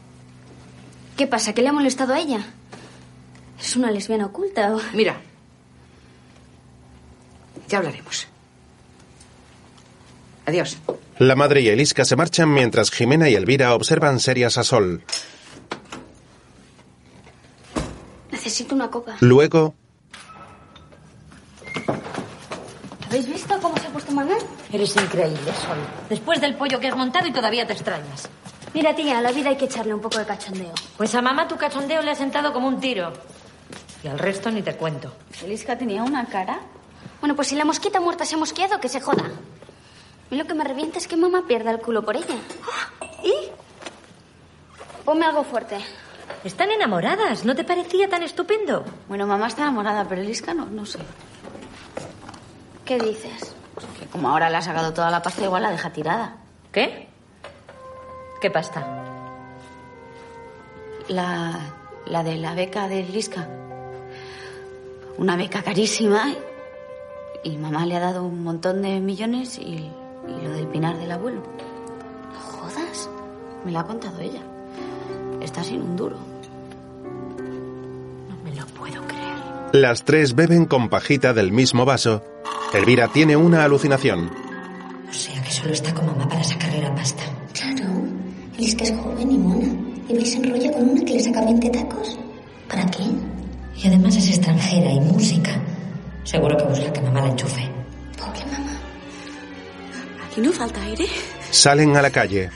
[1.16, 1.52] ¿Qué pasa?
[1.52, 2.44] ¿Que le ha molestado a ella?
[3.60, 4.80] ¿Es una lesbiana oculta o...?
[4.92, 5.20] Mira.
[7.68, 8.26] Ya hablaremos.
[10.46, 10.76] Adiós.
[11.18, 15.02] la madre y Eliska se marchan mientras Jimena y Elvira observan serias a Sol.
[18.44, 19.16] Necesito una copa.
[19.20, 19.72] Luego,
[23.06, 24.42] ¿Habéis visto cómo se ha puesto Manuel?
[24.70, 25.78] Eres increíble, Sol.
[26.10, 28.28] Después del pollo que has montado y todavía te extrañas.
[28.74, 30.74] Mira, tía, a la vida hay que echarle un poco de cachondeo.
[30.98, 33.14] Pues a mamá tu cachondeo le ha sentado como un tiro.
[34.02, 35.10] Y al resto ni te cuento.
[35.42, 36.60] Eliska tenía una cara.
[37.20, 39.24] Bueno, pues si la mosquita muerta se ha mosqueado, que se joda.
[40.30, 42.36] Y lo que me revienta es que mamá pierda el culo por ella.
[43.22, 43.32] ¿Y?
[45.06, 45.78] Ponme algo fuerte.
[46.44, 48.84] Están enamoradas, ¿no te parecía tan estupendo?
[49.08, 50.98] Bueno, mamá está enamorada, pero Eliska no, no sé.
[52.84, 53.54] ¿Qué dices?
[53.98, 56.36] Que como ahora le ha sacado toda la pasta, igual la deja tirada.
[56.70, 57.08] ¿Qué?
[58.40, 58.86] ¿Qué pasta?
[61.08, 61.60] La,
[62.06, 63.48] la de la beca de Eliska.
[65.16, 66.34] Una beca carísima.
[67.42, 69.90] Y mamá le ha dado un montón de millones y,
[70.28, 71.42] y lo del pinar del abuelo.
[72.32, 73.08] ¿No jodas?
[73.64, 74.40] Me lo ha contado ella.
[75.44, 76.16] Está sin un duro.
[78.28, 79.34] No me lo puedo creer.
[79.72, 82.24] las tres beben con pajita del mismo vaso.
[82.72, 84.30] Elvira tiene una alucinación.
[85.08, 87.22] O sea que solo está con mamá para sacarle la pasta.
[87.52, 87.84] Claro.
[88.56, 89.66] Eliska es joven y mona.
[90.08, 92.18] Y vais en rollo con una que le saca 20 tacos.
[92.68, 93.02] ¿Para qué?
[93.76, 95.52] Y además es extranjera y música.
[96.24, 97.68] Seguro que busca que mamá la enchufe.
[98.18, 98.72] Pobre mamá.
[100.26, 101.06] Aquí no falta aire.
[101.50, 102.50] Salen a la calle.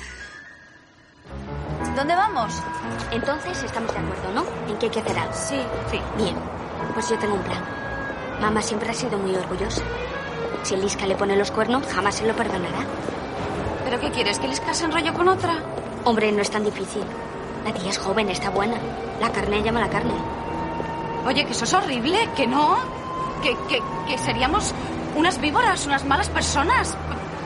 [1.95, 2.53] ¿Dónde vamos?
[3.11, 4.45] Entonces estamos de acuerdo, ¿no?
[4.71, 5.33] En que hay que hacer algo.
[5.35, 6.01] Sí, sí.
[6.17, 6.37] Bien,
[6.95, 7.63] pues yo tengo un plan.
[8.41, 9.83] Mamá siempre ha sido muy orgullosa.
[10.63, 12.85] Si Eliska le pone los cuernos, jamás se lo perdonará.
[13.85, 14.39] ¿Pero qué quieres?
[14.39, 15.55] ¿Que Eliska se enrolle con otra?
[16.05, 17.03] Hombre, no es tan difícil.
[17.65, 18.77] La tía es joven, está buena.
[19.21, 20.15] La carne llama la carne.
[21.27, 22.77] Oye, que eso es horrible, que no.
[23.43, 24.75] Que, que, que seríamos
[25.17, 26.97] unas víboras, unas malas personas.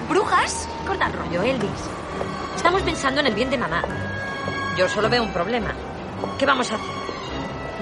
[0.09, 0.69] ¿Brujas?
[0.87, 1.71] Corta el rollo, Elvis.
[2.57, 3.83] Estamos pensando en el bien de mamá.
[4.77, 5.75] Yo solo veo un problema.
[6.39, 6.87] ¿Qué vamos a hacer?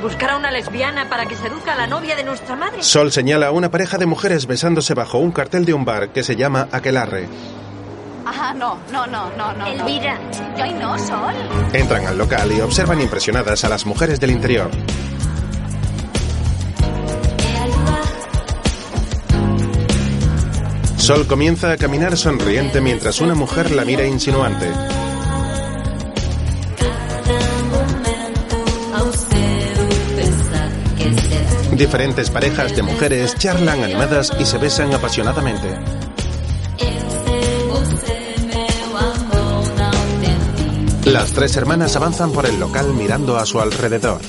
[0.03, 2.83] ¿Buscar a una lesbiana para que seduzca a la novia de nuestra madre?
[2.83, 6.23] Sol señala a una pareja de mujeres besándose bajo un cartel de un bar que
[6.23, 7.29] se llama Aquelarre.
[8.25, 9.67] Ajá, no, no, no, no, no.
[9.67, 10.19] Elvira.
[10.57, 11.35] Ay, no, Sol.
[11.73, 14.71] Entran al local y observan impresionadas a las mujeres del interior.
[20.97, 24.69] Sol comienza a caminar sonriente mientras una mujer la mira insinuante.
[31.81, 35.67] Diferentes parejas de mujeres charlan animadas y se besan apasionadamente.
[41.07, 44.21] Las tres hermanas avanzan por el local mirando a su alrededor.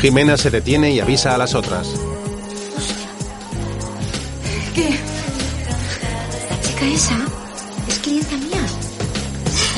[0.00, 1.88] Jimena se detiene y avisa a las otras.
[4.74, 4.98] ¿Qué?
[6.48, 7.35] La chica esa.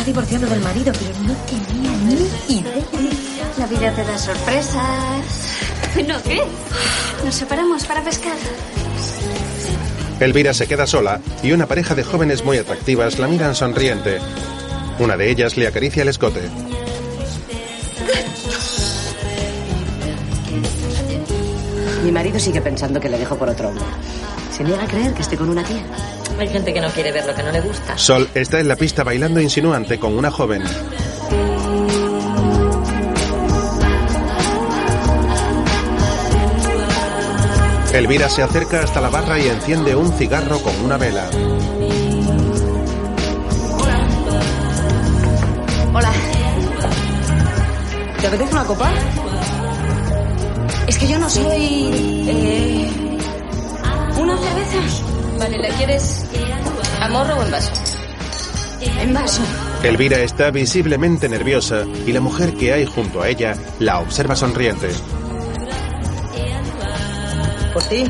[0.08, 3.52] Divorciando del marido, pero no tenía ni idea.
[3.58, 5.58] La vida te da sorpresas.
[6.08, 6.40] ¿No qué?
[7.26, 8.32] Nos separamos para pescar.
[10.18, 14.18] Elvira se queda sola y una pareja de jóvenes muy atractivas la miran sonriente.
[14.98, 16.40] Una de ellas le acaricia el escote.
[22.02, 23.84] Mi marido sigue pensando que le dejo por otro hombre.
[24.56, 25.84] Se niega a creer que estoy con una tía.
[26.38, 27.98] Hay gente que no quiere ver lo que no le gusta.
[27.98, 30.62] Sol está en la pista bailando insinuante con una joven.
[37.92, 41.28] Elvira se acerca hasta la barra y enciende un cigarro con una vela.
[45.92, 46.12] Hola.
[48.20, 48.90] ¿Te apetece una copa?
[50.86, 51.90] Es que yo no soy...
[52.28, 52.90] eh,
[54.20, 54.78] ¿Una cerveza?
[55.38, 56.27] Vale, ¿la quieres
[57.08, 57.72] a morro o en vaso?
[58.80, 59.42] En vaso.
[59.82, 64.88] Elvira está visiblemente nerviosa y la mujer que hay junto a ella la observa sonriente.
[67.72, 68.04] ¿Por ti?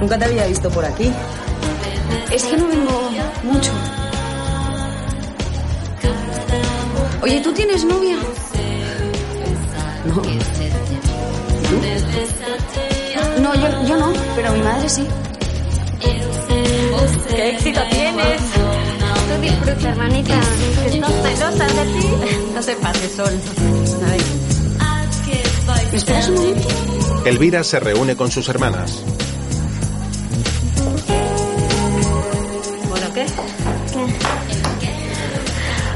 [0.00, 1.12] Nunca te había visto por aquí.
[2.32, 3.10] Es que no vengo
[3.44, 3.70] mucho.
[7.22, 8.16] Oye, ¿tú tienes novia?
[10.06, 10.22] No.
[13.40, 15.06] No, yo, yo no, pero mi madre sí.
[17.28, 18.40] ¡Qué éxito tienes!
[19.28, 20.40] Tú disfruta, hermanita.
[20.82, 22.08] Que estás celosa de ti.
[22.54, 23.40] No te pases, Sol.
[25.90, 26.68] ¿Me esperas un momento?
[27.24, 29.02] Elvira se reúne con sus hermanas.
[32.88, 33.26] Bueno, ¿qué?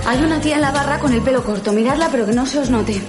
[0.07, 1.73] Hay una tía en la barra con el pelo corto.
[1.73, 3.01] Miradla, pero que no se os note.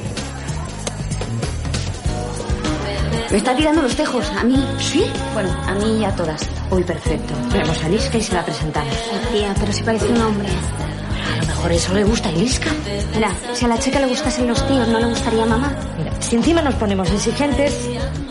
[3.32, 4.26] Me está tirando los tejos.
[4.38, 4.63] ¿A mí?
[4.80, 5.06] ¿Sí?
[5.34, 6.42] Bueno, a mí y a todas.
[6.72, 7.34] Uy, perfecto.
[7.54, 8.94] Vemos a Liska y se la presentamos.
[9.32, 10.48] Tía, pero si parece un hombre.
[10.50, 12.72] A lo mejor eso le gusta a Liska.
[13.13, 15.76] Mira, si a la chica le gustasen los tíos, ¿no le gustaría a mamá?
[15.98, 17.89] Mira, si encima nos ponemos exigentes,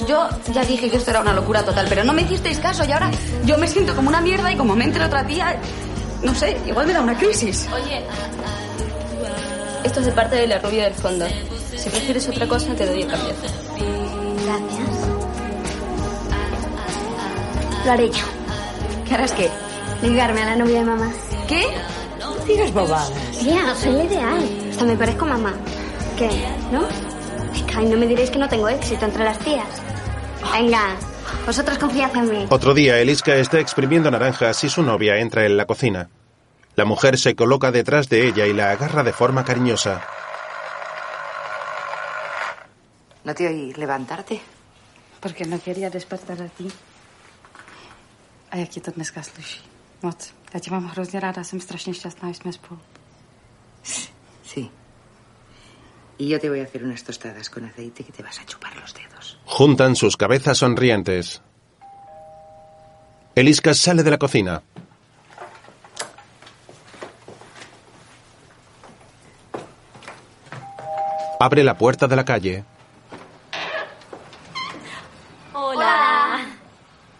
[0.08, 2.90] Yo ya dije que esto era una locura total, pero no me hicisteis caso y
[2.92, 3.10] ahora
[3.44, 5.54] yo me siento como una mierda y como me entre otra tía,
[6.22, 7.68] no sé, igual me da una crisis.
[7.74, 8.02] Oye,
[9.84, 11.26] esto es de parte de la rubia del fondo.
[11.76, 13.34] Si prefieres otra cosa, te doy el cambio.
[17.88, 18.26] Lo haré yo.
[19.06, 19.48] ¿Qué harás qué?
[20.02, 21.10] Ligarme a la novia de mamá.
[21.48, 21.62] ¿Qué?
[22.18, 23.10] no digas bobadas.
[23.40, 24.68] Tía, soy la ideal.
[24.70, 25.54] Hasta me parezco a mamá.
[26.18, 26.28] ¿Qué?
[26.70, 26.86] ¿No?
[27.50, 29.66] Venga, y no me diréis que no tengo éxito entre las tías.
[30.52, 30.96] Venga,
[31.46, 32.46] vosotros confiad en mí.
[32.50, 36.10] Otro día, Eliska está exprimiendo naranjas y su novia entra en la cocina.
[36.76, 40.02] La mujer se coloca detrás de ella y la agarra de forma cariñosa.
[43.24, 44.42] ¿No te oí levantarte?
[45.20, 46.70] Porque no quería despertar a ti.
[48.50, 49.60] A jak ti to dneska sluší.
[50.02, 50.34] Moc.
[50.54, 52.80] Já tě mám hrozně ráda, jsem strašně šťastná, že jsme spolu.
[54.42, 54.70] Sí.
[56.18, 58.74] Y yo te voy a hacer unas tostadas con aceite que te vas a chupar
[58.76, 59.38] los dedos.
[59.46, 61.42] Juntan sus cabezas sonrientes.
[63.34, 64.62] Eliska sale de la cocina.
[71.40, 72.64] Abre la puerta de la calle.
[75.52, 76.40] Hola.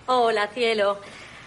[0.07, 0.99] Hola, cielo.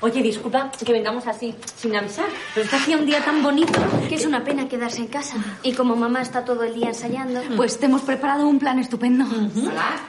[0.02, 3.80] Oye, disculpa que vengamos así, sin avisar, pero es que hacía un día tan bonito.
[4.10, 5.38] Que es una pena quedarse en casa.
[5.62, 7.40] Y como mamá está todo el día ensayando.
[7.56, 9.26] Pues te hemos preparado un plan estupendo.
[9.26, 10.00] Hola.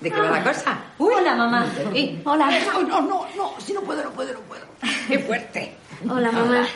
[0.00, 0.78] ¿De qué va la cosa?
[0.98, 1.66] Hola, mamá.
[1.94, 2.20] Sí.
[2.24, 2.50] Hola.
[2.66, 3.54] No, no, no, no.
[3.58, 4.62] Si no puedo, no puedo, no puedo.
[5.08, 5.74] Qué fuerte.
[6.06, 6.66] Hola, mamá.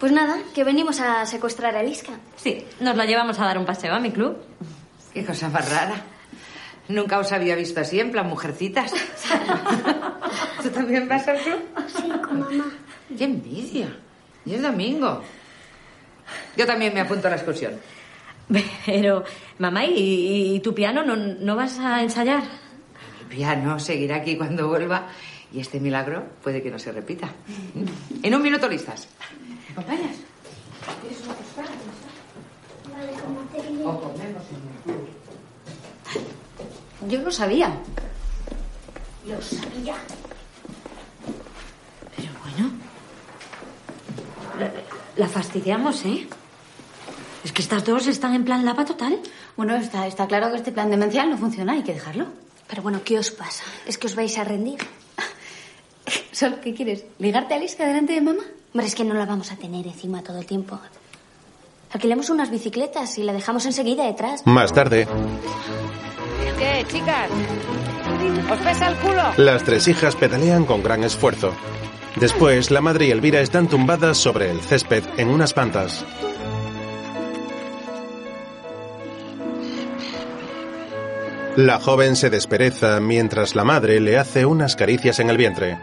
[0.00, 2.14] Pues nada, que venimos a secuestrar a Eliska.
[2.34, 4.36] Sí, nos la llevamos a dar un paseo a mi club.
[5.14, 5.94] Qué cosa más rara.
[6.88, 8.92] Nunca os había visto así, en plan mujercitas.
[10.62, 11.58] ¿Tú también vas al club?
[11.88, 12.72] Sí, con mamá.
[13.16, 13.88] ¡Qué envidia!
[14.44, 15.22] Y es domingo.
[16.56, 17.74] Yo también me apunto a la excursión.
[18.86, 19.24] Pero,
[19.58, 22.44] mamá, ¿y, y tu piano no, no vas a ensayar?
[23.20, 25.08] El piano seguirá aquí cuando vuelva
[25.52, 27.28] y este milagro puede que no se repita.
[28.22, 29.08] En un minuto listas.
[29.66, 30.16] ¿Me acompañas?
[31.00, 31.68] ¿Quieres una tostada?
[33.84, 35.08] O comemos en el club.
[37.08, 37.70] Yo lo sabía.
[39.26, 39.94] Lo sabía.
[42.16, 42.70] Pero bueno.
[44.58, 44.70] La,
[45.16, 46.26] la fastidiamos, ¿eh?
[47.44, 49.20] Es que estas dos están en plan lava total.
[49.56, 52.26] Bueno, está, está claro que este plan demencial no funciona, hay que dejarlo.
[52.66, 53.62] Pero bueno, ¿qué os pasa?
[53.86, 54.78] ¿Es que os vais a rendir?
[56.32, 57.04] Sol, ¿qué quieres?
[57.18, 58.42] ¿Ligarte a Liska delante de mamá?
[58.72, 60.78] Hombre, es que no la vamos a tener encima todo el tiempo.
[61.92, 64.42] Alquilemos unas bicicletas y la dejamos enseguida detrás.
[64.44, 65.06] Más tarde,
[66.58, 67.30] ¿Qué, chicas?
[68.50, 69.22] ¿Os pesa el culo?
[69.36, 71.52] las tres hijas pedalean con gran esfuerzo.
[72.16, 76.04] Después, la madre y Elvira están tumbadas sobre el césped en unas pantas.
[81.56, 85.78] La joven se despereza mientras la madre le hace unas caricias en el vientre.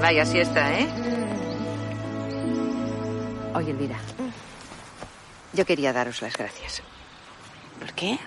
[0.00, 0.86] Vaya siesta, ¿eh?
[3.54, 3.96] Oye, Elvira.
[5.54, 6.82] Yo quería daros las gracias.
[7.78, 8.18] ¿Por qué?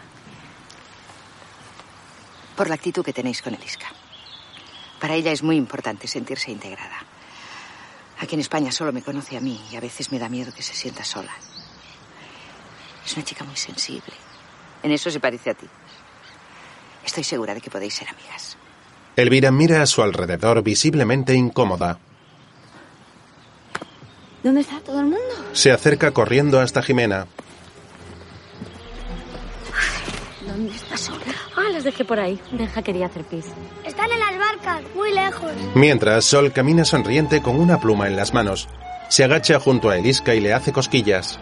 [2.55, 3.88] Por la actitud que tenéis con Eliska.
[4.99, 7.03] Para ella es muy importante sentirse integrada.
[8.19, 10.63] Aquí en España solo me conoce a mí y a veces me da miedo que
[10.63, 11.32] se sienta sola.
[13.05, 14.13] Es una chica muy sensible.
[14.82, 15.67] En eso se parece a ti.
[17.05, 18.57] Estoy segura de que podéis ser amigas.
[19.15, 21.99] Elvira mira a su alrededor visiblemente incómoda.
[24.43, 25.19] ¿Dónde está todo el mundo?
[25.53, 27.27] Se acerca corriendo hasta Jimena.
[30.45, 31.19] ¿Dónde está sola?
[31.55, 32.39] Ah, las dejé por ahí.
[32.51, 33.45] Deja quería hacer pis.
[33.83, 35.51] Están en las barcas, muy lejos.
[35.75, 38.67] Mientras, Sol camina sonriente con una pluma en las manos.
[39.09, 41.39] Se agacha junto a Eliska y le hace cosquillas.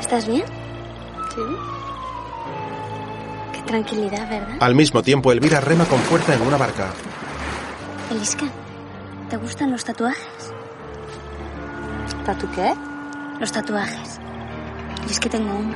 [0.00, 0.44] ¿Estás bien?
[3.68, 4.56] Tranquilidad, ¿verdad?
[4.60, 6.88] Al mismo tiempo, Elvira rema con fuerza en una barca.
[8.10, 8.46] Eliska,
[9.28, 10.24] ¿te gustan los tatuajes?
[12.24, 12.74] ¿Tatu qué?
[13.38, 14.18] Los tatuajes.
[15.02, 15.74] Yo es que tengo uno.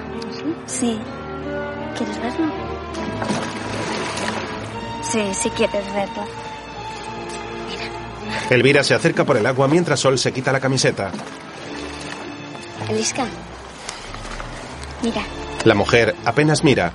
[0.66, 0.98] ¿Sí?
[1.96, 2.50] ¿Quieres verlo?
[5.02, 6.24] Sí, sí quieres verlo.
[8.48, 11.10] Elvira se acerca por el agua mientras Sol se quita la camiseta.
[12.88, 13.26] Eliska.
[15.02, 15.22] Mira.
[15.64, 16.92] La mujer apenas mira.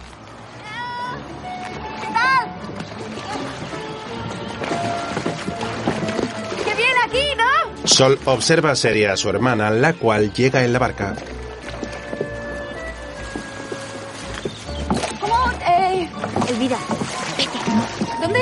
[7.88, 11.16] Sol observa seria a su hermana, la cual llega en la barca.
[15.20, 15.52] ¿Cómo?
[15.66, 16.10] Eh,
[16.50, 16.78] Elvira,
[18.22, 18.40] ¿Dónde?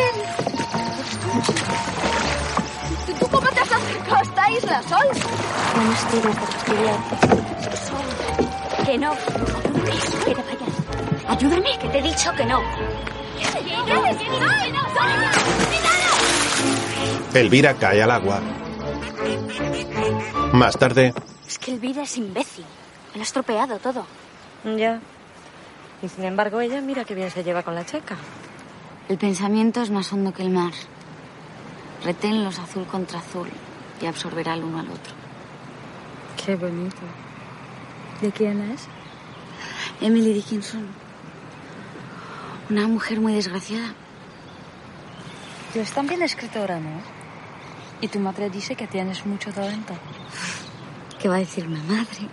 [3.06, 5.08] ¿Tú, tú cómo te has acercado a esta isla, Sol?
[5.76, 6.98] no me estiro por estudiar.
[8.86, 9.12] Que no.
[10.26, 10.76] Que te vayas.
[11.28, 12.62] Ayúdame, que te he dicho que no.
[17.34, 18.40] Elvira cae al agua.
[20.54, 21.14] Más tarde,
[21.48, 22.66] Es que Elvira es imbécil.
[23.12, 24.06] Me lo ha estropeado todo.
[24.64, 25.00] Ya.
[26.02, 28.16] Y sin embargo, ella mira qué bien se lleva con la checa.
[29.10, 30.74] El pensamiento es más hondo que el mar.
[32.04, 33.50] Reténlos azul contra azul
[34.02, 35.14] y absorberá el uno al otro.
[36.44, 37.02] Qué bonito.
[38.22, 38.88] ¿De quién es?
[40.02, 40.88] Emily Dickinson.
[42.70, 43.94] Una mujer muy desgraciada.
[45.72, 47.15] Tú eres también escritora, ¿no?
[48.02, 49.94] Y tu madre dice que tienes mucho talento.
[51.20, 52.28] ¿Qué va a decir una madre?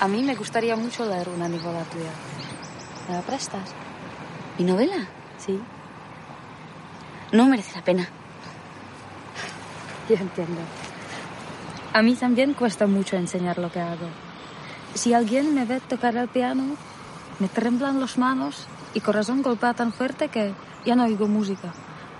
[0.00, 2.10] A mí me gustaría mucho leer una novela tuya.
[3.08, 3.70] ¿Me la prestas?
[4.58, 5.08] ¿Mi novela?
[5.38, 5.58] Sí.
[7.32, 8.06] No merece la pena.
[10.08, 10.60] Yo entiendo.
[11.92, 14.08] A mí también cuesta mucho enseñar lo que hago.
[14.94, 16.76] Si alguien me ve tocar el piano,
[17.38, 21.72] me temblan las manos y corazón golpea tan fuerte que ya no oigo música.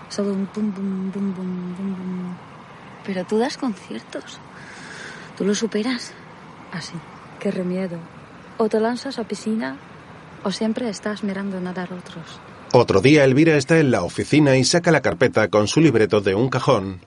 [0.09, 2.35] Solo un bum, bum, bum, bum, bum, bum.
[3.05, 4.39] Pero tú das conciertos.
[5.37, 6.13] Tú lo superas.
[6.73, 6.95] Así,
[7.41, 7.99] qué remiedo.
[8.59, 9.77] O te lanzas a piscina
[10.45, 12.41] o siempre estás mirando nadar otros.
[12.73, 16.35] otro día Elvira está en la oficina y saca la carpeta con su libreto de
[16.35, 17.01] un cajón.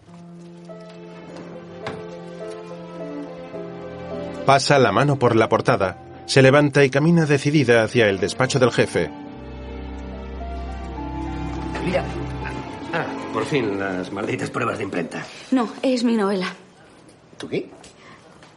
[4.45, 8.71] Pasa la mano por la portada, se levanta y camina decidida hacia el despacho del
[8.71, 9.11] jefe.
[11.85, 12.03] Mira.
[13.49, 15.25] Fin, las malditas pruebas de imprenta.
[15.51, 16.53] No, es mi novela.
[17.37, 17.69] ¿Tú qué?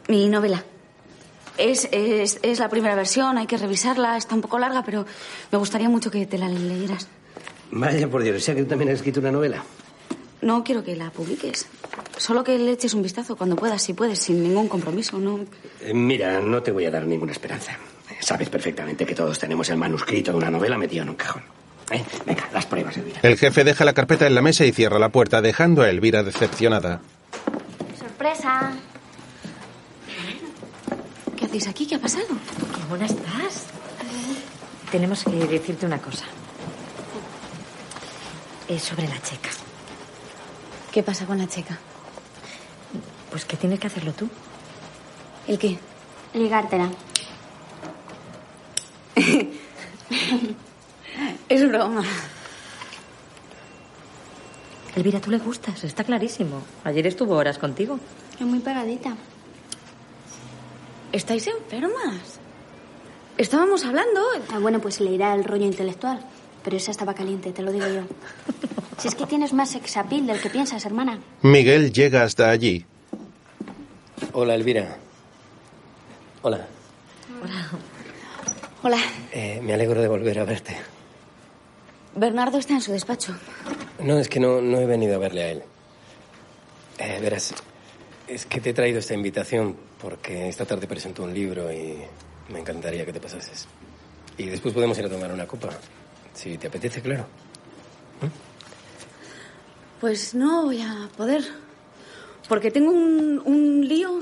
[0.09, 0.62] Mi novela.
[1.57, 5.07] Es, es, es la primera versión, hay que revisarla, está un poco larga, pero
[5.51, 7.09] me gustaría mucho que te la leyeras.
[7.70, 9.62] Vaya por Dios, o sea que tú también has escrito una novela.
[10.43, 11.66] No quiero que la publiques.
[12.18, 15.40] Solo que le eches un vistazo cuando puedas, si puedes, sin ningún compromiso, ¿no?
[15.80, 17.78] Eh, mira, no te voy a dar ninguna esperanza.
[18.20, 21.43] Sabes perfectamente que todos tenemos el manuscrito de una novela metido en un cajón.
[21.93, 22.05] ¿Eh?
[22.24, 23.20] Venga, las pruebas, Elvira.
[23.22, 26.22] El jefe deja la carpeta en la mesa y cierra la puerta, dejando a Elvira
[26.22, 27.01] decepcionada.
[27.99, 28.72] Sorpresa.
[31.36, 31.86] ¿Qué hacéis aquí?
[31.86, 32.26] ¿Qué ha pasado?
[32.28, 33.66] Qué buena estás.
[34.90, 36.24] Tenemos que decirte una cosa.
[38.68, 39.51] Es sobre la checa.
[40.93, 41.78] ¿Qué pasa con la checa?
[43.30, 44.28] Pues que tienes que hacerlo tú.
[45.47, 45.78] ¿El qué?
[46.34, 46.90] Ligártela.
[51.49, 52.03] Es broma.
[54.97, 56.63] Elvira, tú le gustas, está clarísimo.
[56.85, 57.99] Ayer estuvo horas contigo.
[58.39, 59.15] Es muy pegadita.
[61.13, 62.39] ¿Estáis enfermas?
[63.39, 64.21] Estábamos hablando.
[64.51, 66.21] Ah, bueno, pues le irá el rollo intelectual.
[66.63, 68.03] Pero esa estaba caliente, te lo digo yo.
[68.99, 71.19] Si es que tienes más sexapil del que piensas, hermana.
[71.41, 72.87] Miguel llega hasta allí.
[74.33, 74.97] Hola, Elvira.
[76.43, 76.65] Hola.
[78.85, 78.99] Hola.
[79.33, 80.77] Eh, me alegro de volver a verte.
[82.15, 83.35] Bernardo está en su despacho.
[84.01, 85.63] No, es que no, no he venido a verle a él.
[86.99, 87.55] Eh, verás,
[88.29, 91.99] es que te he traído esta invitación porque esta tarde presento un libro y
[92.51, 93.67] me encantaría que te pasases.
[94.37, 95.71] Y después podemos ir a tomar una copa.
[96.35, 97.27] Si te apetece, claro.
[100.01, 101.45] Pues no voy a poder.
[102.49, 104.21] Porque tengo un, un lío,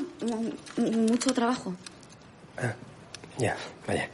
[0.77, 1.75] mucho trabajo.
[3.39, 4.09] Ya, vaya.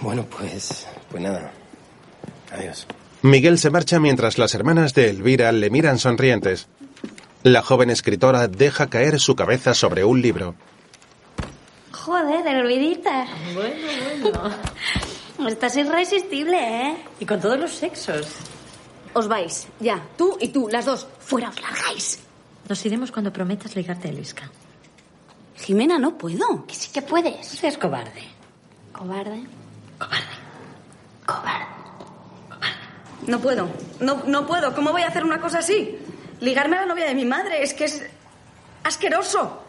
[0.00, 1.52] Bueno, pues, pues nada.
[2.52, 2.86] Adiós.
[3.22, 6.68] Miguel se marcha mientras las hermanas de Elvira le miran sonrientes.
[7.42, 10.54] La joven escritora deja caer su cabeza sobre un libro.
[11.92, 13.26] Joder, Elvidita.
[13.54, 13.76] Bueno,
[14.22, 15.48] bueno.
[15.48, 16.96] Estás irresistible, ¿eh?
[17.20, 18.26] Y con todos los sexos.
[19.14, 20.02] Os vais, ya.
[20.16, 21.06] Tú y tú, las dos.
[21.20, 22.20] Fuera, os largáis.
[22.68, 24.50] Nos iremos cuando prometas ligarte a Eliska.
[25.56, 26.64] Jimena, no puedo.
[26.66, 27.52] Que sí que puedes.
[27.52, 28.22] No seas cobarde.
[28.92, 29.42] Cobarde.
[33.26, 33.68] No puedo.
[34.00, 34.74] No, no puedo.
[34.74, 35.98] ¿Cómo voy a hacer una cosa así?
[36.40, 37.62] Ligarme a la novia de mi madre.
[37.62, 38.02] Es que es
[38.82, 39.62] asqueroso.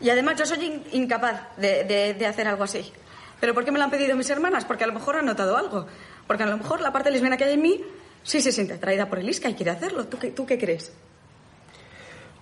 [0.00, 2.92] Y además yo soy in- incapaz de, de- de hacer algo así.
[3.40, 4.64] ¿Pero por qué me lo han pedido mis hermanas?
[4.64, 5.86] Porque a lo mejor han notado algo.
[6.26, 7.80] Porque a lo mejor la parte lesbiana que hay en mí
[8.22, 10.06] sí se siente atraída por el Isca y quiere hacerlo.
[10.06, 10.92] ¿Tú qué, tú qué crees?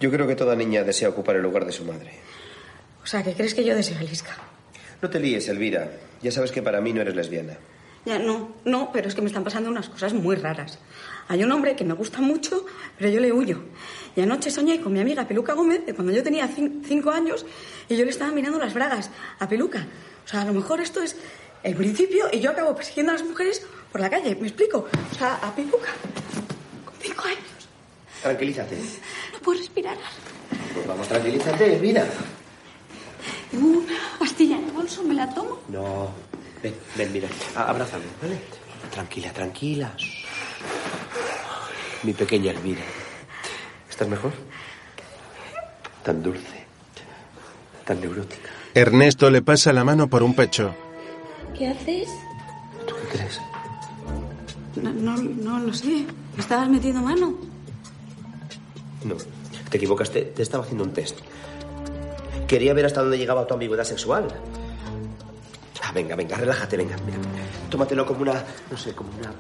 [0.01, 2.13] Yo creo que toda niña desea ocupar el lugar de su madre.
[3.03, 4.35] O sea, ¿qué crees que yo deseo el Isca?
[5.03, 5.91] No te líes, Elvira.
[6.23, 7.57] Ya sabes que para mí no eres lesbiana.
[8.05, 10.79] Ya, no, no, pero es que me están pasando unas cosas muy raras.
[11.29, 12.67] Hay un hombre que me gusta mucho,
[12.99, 13.63] pero yo le huyo.
[14.15, 17.47] Y anoche soñé con mi amiga Peluca Gómez, de cuando yo tenía cin- cinco años,
[17.89, 19.87] y yo le estaba mirando las bragas a Peluca.
[20.25, 21.17] O sea, a lo mejor esto es
[21.63, 24.35] el principio y yo acabo persiguiendo a las mujeres por la calle.
[24.37, 24.87] ¿Me explico?
[25.13, 25.89] O sea, a Peluca,
[26.85, 27.69] con cinco años.
[28.23, 28.77] Tranquilízate.
[29.33, 29.97] No puedo respirar.
[30.75, 32.07] Pues vamos, tranquilízate, Elvira.
[33.51, 35.59] Tengo una pastilla en el bolso, me la tomo.
[35.69, 36.11] No.
[36.65, 37.29] Ven, ven, mira.
[37.55, 38.39] Abrázame, ¿vale?
[38.91, 39.95] Tranquila, tranquila.
[42.03, 42.81] Mi pequeña Elvira.
[43.91, 44.33] ¿Estás mejor?
[46.03, 46.65] Tan dulce.
[47.85, 48.49] Tan neurótica.
[48.73, 50.75] Ernesto le pasa la mano por un pecho.
[51.57, 52.09] ¿Qué haces?
[52.89, 53.39] ¿Tú qué crees?
[54.77, 56.07] No, no, no lo sé.
[56.35, 57.39] ¿Me estabas metiendo mano?
[59.05, 59.17] No.
[59.69, 60.23] Te equivocaste.
[60.23, 61.19] Te estaba haciendo un test.
[62.49, 64.29] Quería ver hasta dónde llegaba tu ambigüedad sexual.
[65.87, 66.97] Ah, venga, venga, relájate, venga.
[67.05, 67.19] Mira,
[67.71, 69.31] tómatelo como una, no sé, como una,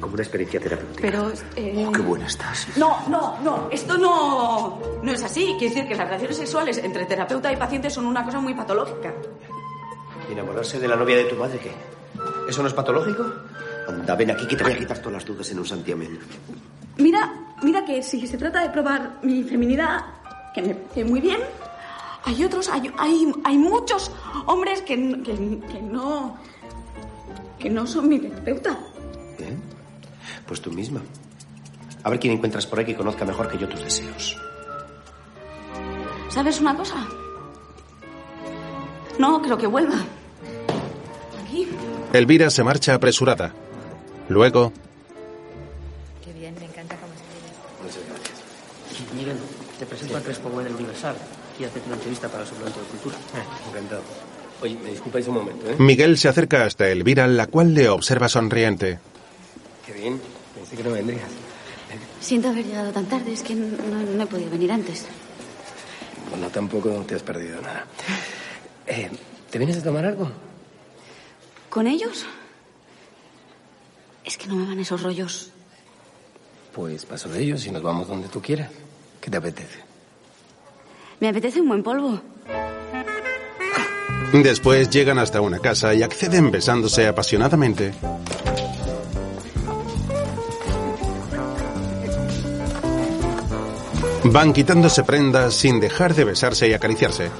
[0.00, 1.00] como una experiencia terapéutica.
[1.02, 1.32] Pero...
[1.56, 2.66] eh, Oh, qué buena estás.
[2.76, 5.54] No, no, no, esto no, no es así.
[5.58, 9.12] Quiere decir que las relaciones sexuales entre terapeuta y paciente son una cosa muy patológica.
[10.28, 11.70] ¿Y enamorarse de la novia de tu madre qué?
[12.48, 13.24] ¿Eso no es patológico?
[13.88, 16.18] Anda, ven aquí que te voy a quitar todas las dudas en un santiamén.
[16.98, 20.00] Mira, mira que si se trata de probar mi feminidad,
[20.52, 21.38] que me parece muy bien,
[22.28, 24.10] hay otros, hay, hay, hay muchos
[24.44, 26.36] hombres que, que, que no,
[27.58, 28.78] que no son mi terapeuta.
[29.38, 29.62] Bien.
[30.46, 31.00] Pues tú misma.
[32.02, 34.36] A ver quién encuentras por ahí que conozca mejor que yo tus deseos.
[36.28, 37.06] ¿Sabes una cosa?
[39.18, 39.96] No, creo que vuelva.
[41.42, 41.66] Aquí.
[42.12, 43.54] Elvira se marcha apresurada.
[44.28, 44.70] Luego,
[46.22, 47.52] Qué bien, me encanta cómo escribes.
[47.82, 49.14] Muchas gracias.
[49.14, 49.38] Miguel,
[49.78, 51.16] te presento a Crespo del Universal
[51.58, 53.16] y hace una entrevista para el suplemento de cultura.
[53.68, 54.02] Encantado.
[54.60, 55.76] Oye, me disculpáis un momento, ¿eh?
[55.78, 58.98] Miguel se acerca hasta Elvira, la cual le observa sonriente.
[59.86, 60.20] Qué bien.
[60.54, 61.30] Pensé que no vendrías.
[62.20, 65.06] Siento haber llegado tan tarde, es que no, no he podido venir antes.
[66.30, 67.86] Bueno, tampoco te has perdido nada.
[68.86, 69.10] Eh,
[69.50, 70.30] ¿Te vienes a tomar algo?
[71.70, 72.26] ¿Con ellos?
[74.24, 75.50] Es que no me van esos rollos.
[76.74, 78.70] Pues paso de ellos y nos vamos donde tú quieras.
[79.20, 79.87] ¿Qué te apetece?
[81.20, 82.20] Me apetece un buen polvo.
[84.32, 87.92] Después llegan hasta una casa y acceden besándose apasionadamente.
[94.24, 97.30] Van quitándose prendas sin dejar de besarse y acariciarse.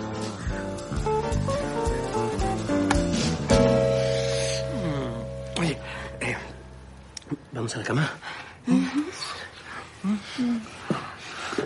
[5.61, 5.77] Oye,
[6.21, 6.37] eh,
[7.53, 8.11] ¿vamos a la cama?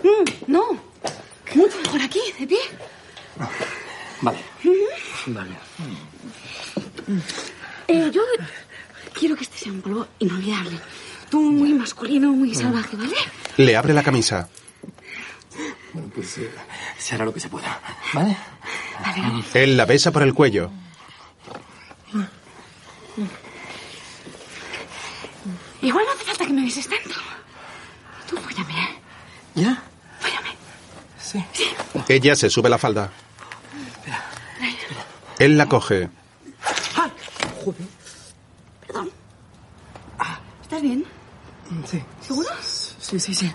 [0.03, 0.62] Mm, no,
[1.93, 2.59] mejor aquí, de pie.
[4.21, 4.37] Vale.
[5.27, 5.55] Vale.
[7.87, 8.21] Eh, yo
[9.13, 10.79] quiero que este sea un polvo inolvidable.
[11.29, 13.15] Tú muy masculino, muy salvaje, ¿vale?
[13.57, 14.47] Le abre la camisa.
[15.93, 16.51] Bueno, pues eh,
[16.97, 17.79] se hará lo que se pueda.
[18.13, 18.35] ¿Vale?
[19.53, 20.71] Él la besa por el cuello.
[25.81, 27.15] Igual no hace falta que me beses tanto.
[28.29, 28.73] Tú fóllame.
[28.73, 28.99] ¿eh?
[29.55, 29.83] ¿Ya?
[31.33, 31.43] Sí.
[32.07, 33.09] Ella se sube la falda.
[35.39, 36.09] Él la coge.
[37.65, 37.87] Joder.
[38.87, 39.09] Perdón.
[40.61, 41.03] ¿Estás bien?
[41.85, 42.03] Sí.
[42.21, 42.49] ¿Seguro?
[42.61, 43.51] Sí, sí, sí.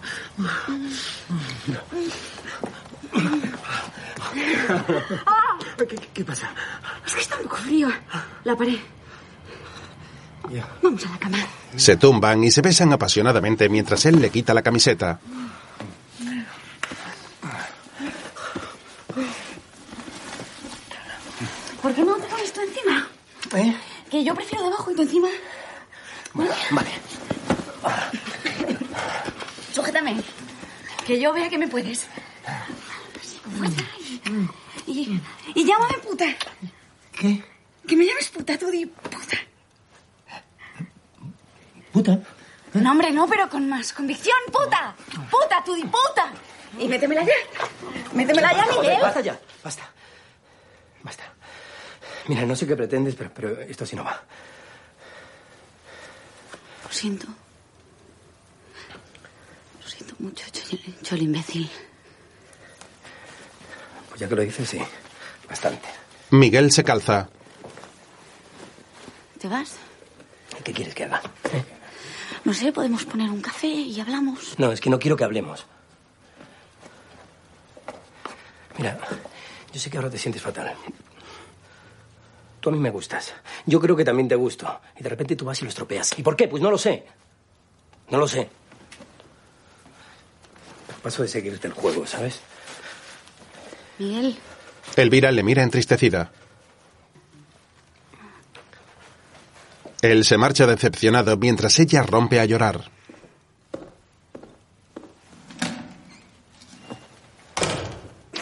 [5.78, 6.50] ¿Qué, qué pasa?
[7.06, 7.88] Es que está un poco frío.
[8.44, 8.78] La pared.
[10.82, 11.38] Vamos a la cama.
[11.76, 15.20] Se tumban y se besan apasionadamente mientras él le quita la camiseta.
[21.82, 23.08] ¿Por qué no te pones tú encima?
[23.54, 23.76] ¿Eh?
[24.10, 25.28] Que yo prefiero debajo y tú encima.
[26.34, 26.50] Vale.
[26.70, 26.90] vale.
[29.72, 30.22] Sujétame.
[31.06, 32.06] Que yo vea que me puedes.
[33.20, 33.82] Así, con fuerza.
[34.86, 35.22] Y, y,
[35.54, 36.26] y llámame puta.
[37.12, 37.44] ¿Qué?
[37.86, 39.36] Que me llames puta, tú di puta.
[41.92, 42.18] ¿Puta?
[42.74, 44.36] No, hombre, no, pero con más convicción.
[44.52, 44.94] ¡Puta!
[45.30, 46.32] ¡Puta, tú di puta!
[46.78, 47.32] Y métemela ya.
[48.12, 48.98] Métemela ya, Miguel.
[49.00, 49.40] Basta ya.
[49.64, 49.90] Basta.
[52.28, 54.22] Mira, no sé qué pretendes, pero, pero esto sí no va.
[56.84, 57.26] Lo siento.
[60.18, 61.70] mucho, Chol, Chol imbécil.
[64.08, 64.80] Pues ya que lo dices, sí.
[65.48, 65.88] Bastante.
[66.30, 67.28] Miguel se calza.
[69.38, 69.76] ¿Te vas?
[70.64, 71.22] ¿Qué quieres que haga?
[72.44, 74.58] No sé, podemos poner un café y hablamos.
[74.58, 75.66] No, es que no quiero que hablemos.
[78.76, 78.98] Mira,
[79.72, 80.74] yo sé que ahora te sientes fatal.
[82.60, 83.34] Tú a mí me gustas.
[83.66, 84.80] Yo creo que también te gusto.
[84.98, 86.18] Y de repente tú vas y lo estropeas.
[86.18, 86.48] ¿Y por qué?
[86.48, 87.04] Pues no lo sé.
[88.10, 88.48] No lo sé.
[91.02, 92.40] Paso de seguirte el juego, ¿sabes?
[93.98, 94.36] Miguel,
[94.96, 96.32] Elvira le mira entristecida.
[100.02, 102.90] Él se marcha decepcionado mientras ella rompe a llorar.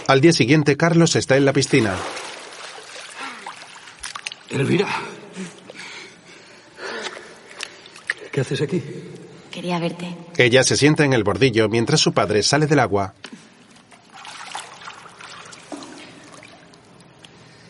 [0.06, 1.96] Al día siguiente, Carlos está en la piscina.
[4.50, 4.88] Elvira.
[8.32, 8.82] ¿Qué haces aquí?
[9.56, 10.14] quería verte.
[10.36, 13.14] Ella se sienta en el bordillo mientras su padre sale del agua.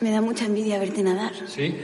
[0.01, 1.33] Me da mucha envidia verte nadar.
[1.47, 1.77] Sí.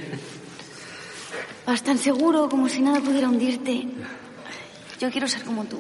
[1.65, 3.87] Vas tan seguro como si nada pudiera hundirte.
[4.99, 5.79] Yo quiero ser como tú.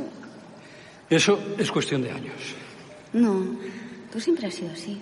[1.11, 2.55] Eso es cuestión de años.
[3.13, 3.45] No,
[4.13, 5.01] tú siempre has sido así.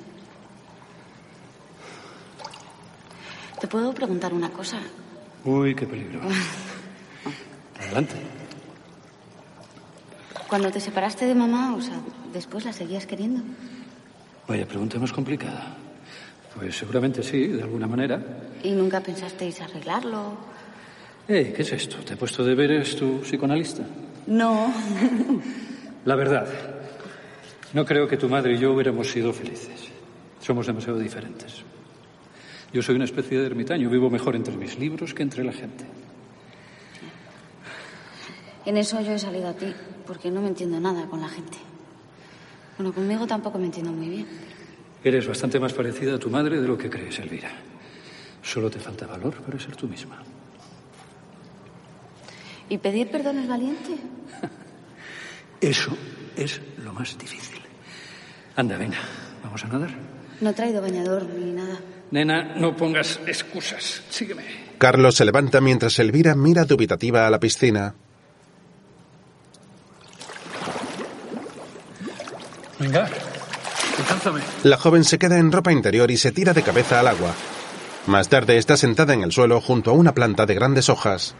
[3.61, 4.79] ¿Te puedo preguntar una cosa?
[5.45, 6.21] Uy, qué peligro.
[7.79, 8.15] Adelante.
[10.49, 12.01] Cuando te separaste de mamá, o sea,
[12.33, 13.43] después la seguías queriendo.
[14.49, 15.77] Vaya pregunta más complicada.
[16.55, 18.21] Pues seguramente sí, de alguna manera.
[18.63, 20.37] ¿Y nunca pensasteis arreglarlo?
[21.29, 21.99] Eh, ¿qué es esto?
[21.99, 23.85] ¿Te he puesto deberes tu psicoanalista?
[24.27, 24.73] No.
[26.05, 26.49] La verdad,
[27.75, 29.91] no creo que tu madre y yo hubiéramos sido felices.
[30.41, 31.63] Somos demasiado diferentes.
[32.73, 35.85] Yo soy una especie de ermitaño, vivo mejor entre mis libros que entre la gente.
[38.64, 39.75] En eso yo he salido a ti,
[40.07, 41.57] porque no me entiendo nada con la gente.
[42.77, 44.27] Bueno, conmigo tampoco me entiendo muy bien.
[45.03, 47.51] Eres bastante más parecida a tu madre de lo que crees, Elvira.
[48.43, 50.23] Solo te falta valor para ser tú misma.
[52.68, 53.97] ¿Y pedir perdón es valiente?
[55.61, 55.97] Eso
[56.37, 57.61] es lo más difícil.
[58.55, 58.99] Anda, venga,
[59.43, 59.91] vamos a nadar.
[60.41, 61.81] No he traído bañador ni nada.
[62.11, 64.03] Nena, no pongas excusas.
[64.11, 64.43] Sígueme.
[64.79, 67.95] Carlos se levanta mientras Elvira mira dubitativa a la piscina.
[72.79, 73.09] Venga,
[73.99, 74.41] alcánzame.
[74.65, 77.35] La joven se queda en ropa interior y se tira de cabeza al agua.
[78.07, 81.35] Más tarde está sentada en el suelo junto a una planta de grandes hojas.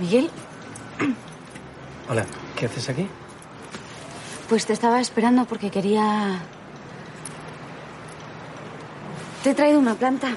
[0.00, 0.30] Miguel,
[2.08, 3.08] Hola, ¿qué haces aquí?
[4.54, 6.40] Pues te estaba esperando porque quería...
[9.42, 10.28] Te he traído una planta.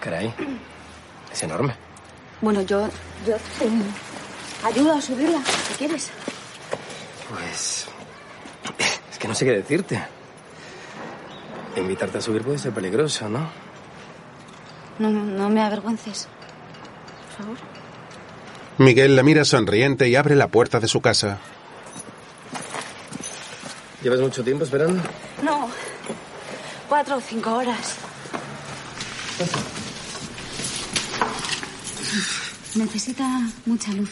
[0.00, 0.34] Caray,
[1.32, 1.74] es enorme.
[2.42, 2.86] Bueno, yo...
[3.26, 6.10] Yo te ayudo a subirla, si quieres.
[7.30, 7.88] Pues...
[9.10, 10.04] Es que no sé qué decirte.
[11.76, 13.48] Invitarte a subir puede ser peligroso, ¿no?
[14.98, 16.28] No, no me avergüences.
[17.28, 17.58] Por favor.
[18.76, 21.38] Miguel la mira sonriente y abre la puerta de su casa.
[24.04, 25.02] ¿Llevas mucho tiempo esperando?
[25.42, 25.66] No.
[26.90, 27.96] Cuatro o cinco horas.
[32.74, 33.24] Necesita
[33.64, 34.10] mucha luz.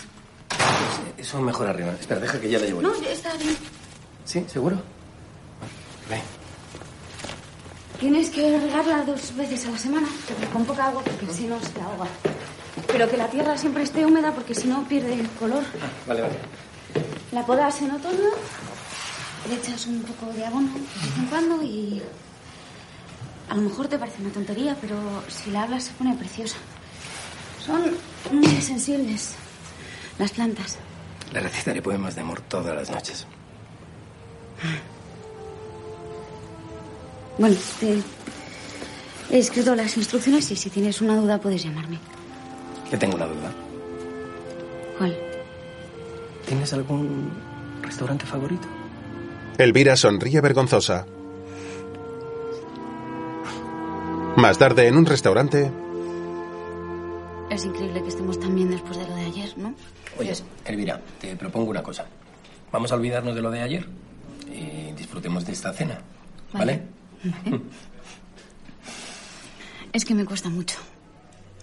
[1.19, 1.93] Eso mejor arriba.
[2.01, 2.89] Espera, deja que ya la llevo yo.
[2.89, 3.55] No, está bien.
[4.25, 4.43] ¿Sí?
[4.51, 4.77] ¿Seguro?
[6.09, 6.23] Ve.
[8.01, 11.61] Tienes que regarla dos veces a la semana, pero con poca agua porque si no
[11.61, 12.09] se ahoga.
[12.87, 15.65] Pero que la tierra siempre esté húmeda porque si no pierde el color.
[16.07, 16.35] Vale, vale.
[17.31, 18.31] La podas en otoño,
[19.49, 22.03] le echas un poco de abono de vez en cuando y...
[23.49, 24.97] A lo mejor te parece una tontería, pero
[25.29, 26.57] si la hablas se pone preciosa.
[27.65, 27.83] Son
[28.31, 29.35] muy sensibles
[30.19, 30.79] las plantas.
[31.33, 33.27] Le recitaré poemas de amor todas las noches.
[37.37, 38.03] Bueno, te
[39.31, 41.99] he escrito las instrucciones y si tienes una duda puedes llamarme.
[42.89, 43.53] Que tengo una duda.
[44.97, 45.17] ¿Cuál?
[46.47, 47.31] ¿Tienes algún
[47.83, 48.69] restaurante favorito?
[49.59, 51.07] Elvira sonríe vergonzosa.
[54.37, 55.71] Más tarde, en un restaurante,
[57.51, 59.75] Es increíble que estemos tan bien después de lo de ayer, ¿no?
[60.19, 60.33] Oye,
[60.65, 62.07] Elvira, te propongo una cosa.
[62.71, 63.87] Vamos a olvidarnos de lo de ayer
[64.51, 65.99] y disfrutemos de esta cena.
[66.55, 66.83] ¿Vale?
[69.93, 70.79] Es que me cuesta mucho.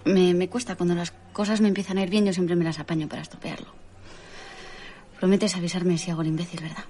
[0.06, 2.78] Me, me cuesta cuando las cosas me empiezan a ir bien, yo siempre me las
[2.80, 3.68] apaño para estropearlo.
[5.20, 6.84] Prometes avisarme si hago el imbécil, ¿verdad?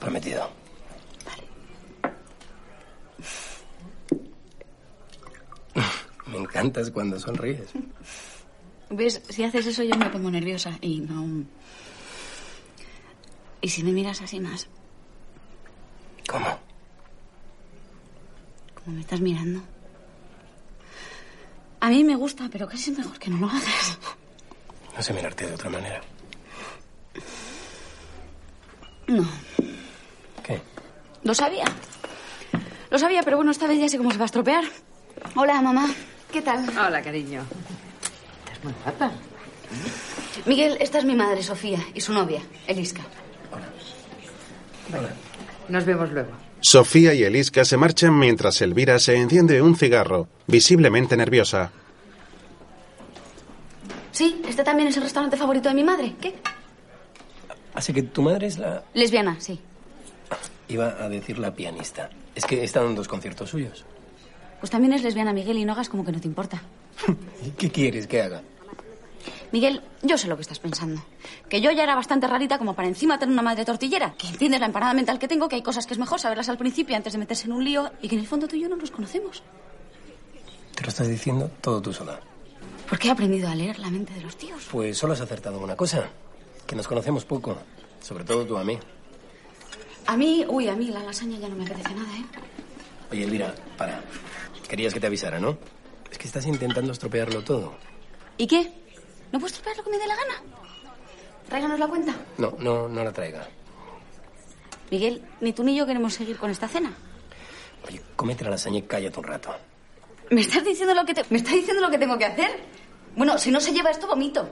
[0.00, 0.48] Prometido.
[6.26, 7.70] Me encantas cuando sonríes.
[8.90, 9.22] ¿Ves?
[9.28, 11.44] Si haces eso yo me pongo nerviosa y no...
[13.60, 14.68] ¿Y si me miras así más?
[16.28, 16.58] ¿Cómo?
[18.74, 19.62] Como me estás mirando.
[21.80, 23.98] A mí me gusta, pero casi es mejor que no lo hagas.
[24.96, 26.00] No sé mirarte de otra manera.
[29.06, 29.26] No.
[31.28, 31.66] Lo sabía.
[32.88, 34.64] Lo sabía, pero bueno, esta vez ya sé cómo se va a estropear.
[35.36, 35.86] Hola, mamá.
[36.32, 36.66] ¿Qué tal?
[36.70, 37.42] Hola, cariño.
[38.46, 39.12] Estás muy guapa.
[40.46, 43.02] Miguel, esta es mi madre, Sofía, y su novia, Eliska.
[45.68, 46.30] Nos vemos luego.
[46.62, 51.70] Sofía y Eliska se marchan mientras Elvira se enciende un cigarro, visiblemente nerviosa.
[54.12, 56.14] Sí, este también es el restaurante favorito de mi madre.
[56.18, 56.36] ¿Qué?
[57.74, 58.82] Así que tu madre es la...
[58.94, 59.60] Lesbiana, sí.
[60.68, 62.10] Iba a decir la pianista.
[62.34, 63.84] Es que he estado en dos conciertos suyos.
[64.60, 66.62] Pues también es lesbiana, Miguel, y no hagas como que no te importa.
[67.46, 68.42] ¿Y qué quieres que haga?
[69.50, 71.02] Miguel, yo sé lo que estás pensando.
[71.48, 74.14] Que yo ya era bastante rarita como para encima tener una madre tortillera.
[74.18, 76.58] Que entiendes la empanada mental que tengo, que hay cosas que es mejor saberlas al
[76.58, 78.68] principio antes de meterse en un lío y que en el fondo tú y yo
[78.68, 79.42] no nos conocemos.
[80.74, 82.20] Te lo estás diciendo todo tú sola.
[82.88, 84.68] ¿Por qué he aprendido a leer la mente de los tíos?
[84.70, 86.08] Pues solo has acertado en una cosa.
[86.66, 87.56] Que nos conocemos poco.
[88.02, 88.78] Sobre todo tú a mí.
[90.08, 92.24] A mí, uy, a mí la lasaña ya no me apetece nada, ¿eh?
[93.12, 94.00] Oye, Elvira, para.
[94.66, 95.58] Querías que te avisara, ¿no?
[96.10, 97.74] Es que estás intentando estropearlo todo.
[98.38, 98.72] ¿Y qué?
[99.32, 100.42] ¿No puedo estropear lo que me dé la gana?
[101.46, 102.14] Tráiganos la cuenta.
[102.38, 103.46] No, no, no la traiga.
[104.90, 106.90] Miguel, ni tú ni yo queremos seguir con esta cena.
[107.86, 109.54] Oye, cómete la lasaña y cállate un rato.
[110.30, 111.24] ¿Me estás diciendo lo que te...
[111.28, 112.50] ¿Me estás diciendo lo que tengo que hacer?
[113.14, 114.48] Bueno, si no se lleva esto, vomito.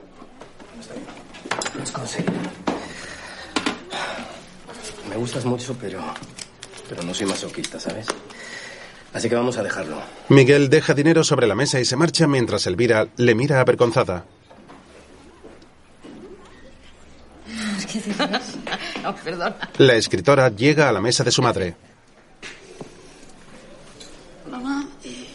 [1.74, 2.65] Lo has conseguido.
[5.08, 6.00] Me gustas mucho, pero.
[6.88, 8.06] Pero no soy masoquista, ¿sabes?
[9.12, 9.98] Así que vamos a dejarlo.
[10.28, 14.24] Miguel deja dinero sobre la mesa y se marcha mientras Elvira le mira avergonzada.
[17.90, 18.16] ¿Qué dices?
[19.02, 19.54] no, perdón.
[19.78, 21.74] La escritora llega a la mesa de su madre.
[24.50, 25.26] Mamá, eh,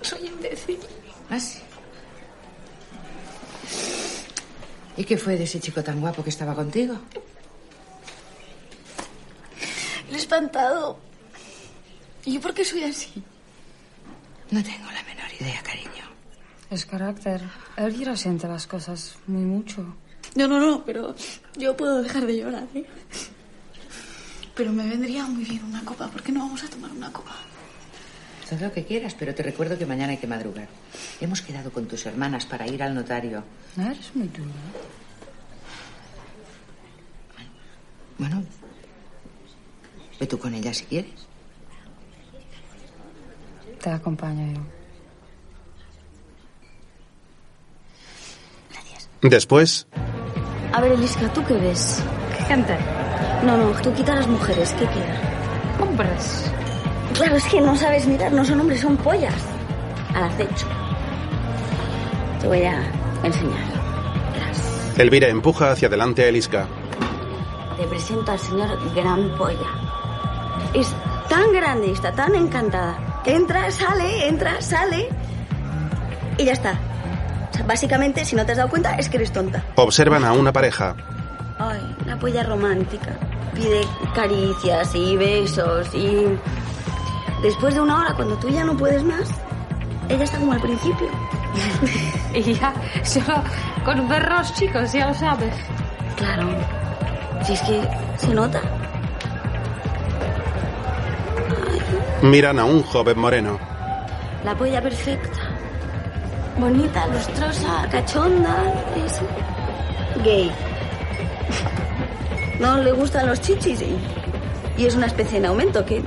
[0.00, 0.78] soy imbécil.
[1.30, 1.60] ¿Ah, sí?
[4.96, 6.96] ¿Y qué fue de ese chico tan guapo que estaba contigo?
[10.12, 10.98] Le he espantado.
[12.26, 13.10] ¿Y yo por qué soy así?
[14.50, 16.04] No tengo la menor idea, cariño.
[16.70, 17.40] Es carácter.
[17.78, 19.96] Elvira siente las cosas muy mucho.
[20.34, 21.14] No, no, no, pero
[21.56, 22.84] yo puedo dejar de llorar, ¿eh?
[24.54, 26.08] Pero me vendría muy bien una copa.
[26.08, 27.34] ¿Por qué no vamos a tomar una copa?
[28.50, 30.68] Todo lo que quieras, pero te recuerdo que mañana hay que madrugar.
[31.22, 33.42] Hemos quedado con tus hermanas para ir al notario.
[33.76, 34.50] No eres muy duro.
[38.18, 38.44] Bueno,
[40.20, 41.26] ve tú con ella si quieres.
[43.82, 44.60] Te acompaño yo.
[49.28, 49.86] Después,
[50.72, 52.02] A ver, Eliska, ¿tú qué ves?
[52.48, 52.76] Gente.
[53.44, 55.20] No, no, tú quita a las mujeres, ¿qué queda?
[55.80, 56.50] Hombres.
[57.14, 59.34] Claro, es que no sabes mirar, no son hombres, son pollas.
[60.14, 60.66] Al acecho.
[62.40, 62.82] Te voy a
[63.22, 63.60] enseñar.
[64.98, 66.66] Elvira empuja hacia adelante a Eliska.
[67.76, 69.61] Te presento al señor Gran Polla.
[71.42, 72.96] Tan grande y está tan encantada.
[73.24, 75.08] Entra, sale, entra, sale.
[76.38, 76.78] Y ya está.
[77.50, 79.64] O sea, básicamente, si no te has dado cuenta, es que eres tonta.
[79.74, 80.94] Observan a una pareja.
[81.58, 83.18] Ay, la polla romántica.
[83.54, 83.80] Pide
[84.14, 86.38] caricias y besos y...
[87.42, 89.28] Después de una hora, cuando tú ya no puedes más,
[90.08, 91.08] ella está como al principio.
[92.34, 92.72] Y ya,
[93.02, 93.42] solo
[93.84, 95.52] con perros chicos, ya lo sabes.
[96.16, 96.48] Claro.
[97.44, 97.82] Si es que
[98.16, 98.62] se nota.
[102.22, 103.58] Miran a un joven moreno.
[104.44, 105.40] La polla perfecta.
[106.58, 108.72] Bonita, lustrosa, cachonda.
[109.04, 109.20] Es
[110.24, 110.52] gay.
[112.60, 113.98] No le gustan los chichis y,
[114.76, 116.02] y es una especie en aumento que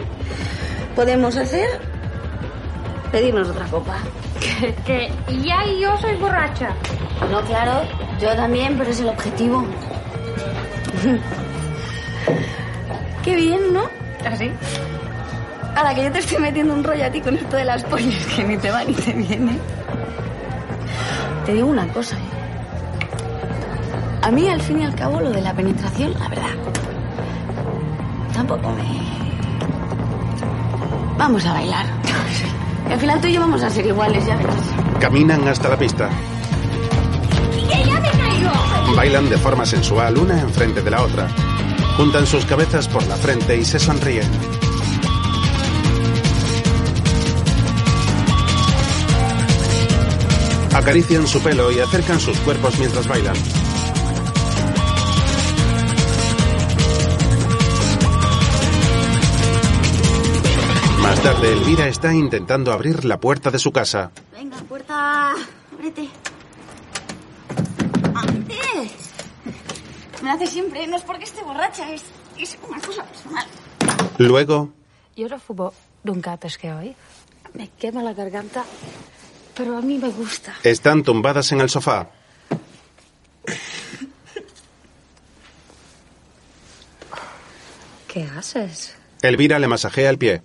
[0.96, 1.68] podemos hacer.
[3.12, 3.98] Pedirnos otra copa.
[4.86, 6.70] Que, que ya yo soy borracha.
[7.30, 7.82] No, claro,
[8.22, 9.66] yo también, pero es el objetivo.
[13.24, 13.90] Qué bien, ¿no?
[14.26, 14.52] ¿Así?
[15.76, 17.84] A la que yo te estoy metiendo un rollo a ti con esto de las
[17.84, 19.60] pollas, que ni te va ni te viene.
[21.46, 22.46] Te digo una cosa, ¿eh?
[24.24, 26.56] A mí, al fin y al cabo, lo de la penetración, la verdad,
[28.34, 28.84] tampoco me...
[31.16, 31.86] Vamos a bailar.
[32.90, 34.56] Y al final tú y yo vamos a ser iguales, ya verás.
[35.00, 36.10] Caminan hasta la pista.
[37.70, 38.96] ¡Que ya me caigo!
[38.96, 41.28] Bailan de forma sensual una enfrente de la otra.
[41.98, 44.65] Juntan sus cabezas por la frente y se sonríen.
[50.76, 53.36] Acarician su pelo y acercan sus cuerpos mientras bailan.
[61.02, 64.12] Más tarde, Elvira está intentando abrir la puerta de su casa.
[64.34, 65.32] Venga, puerta.
[65.74, 66.10] Ábrete.
[68.14, 68.56] ¡Ábrete!
[70.24, 70.88] Me hace siempre.
[70.88, 72.04] No es porque esté borracha, es,
[72.38, 73.46] es una cosa personal.
[74.18, 74.72] Luego,
[75.16, 75.74] Yo no fumo
[76.04, 76.96] nunca antes que hoy.
[77.54, 78.66] Me quema la garganta,
[79.56, 80.54] pero a mí me gusta.
[80.64, 82.08] están tumbadas en el sofá.
[88.08, 88.96] ¿Qué haces?
[89.22, 90.42] Elvira le masajea el pie.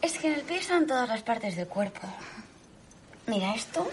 [0.00, 2.00] Es que en el pie están todas las partes del cuerpo.
[3.26, 3.88] Mira, esto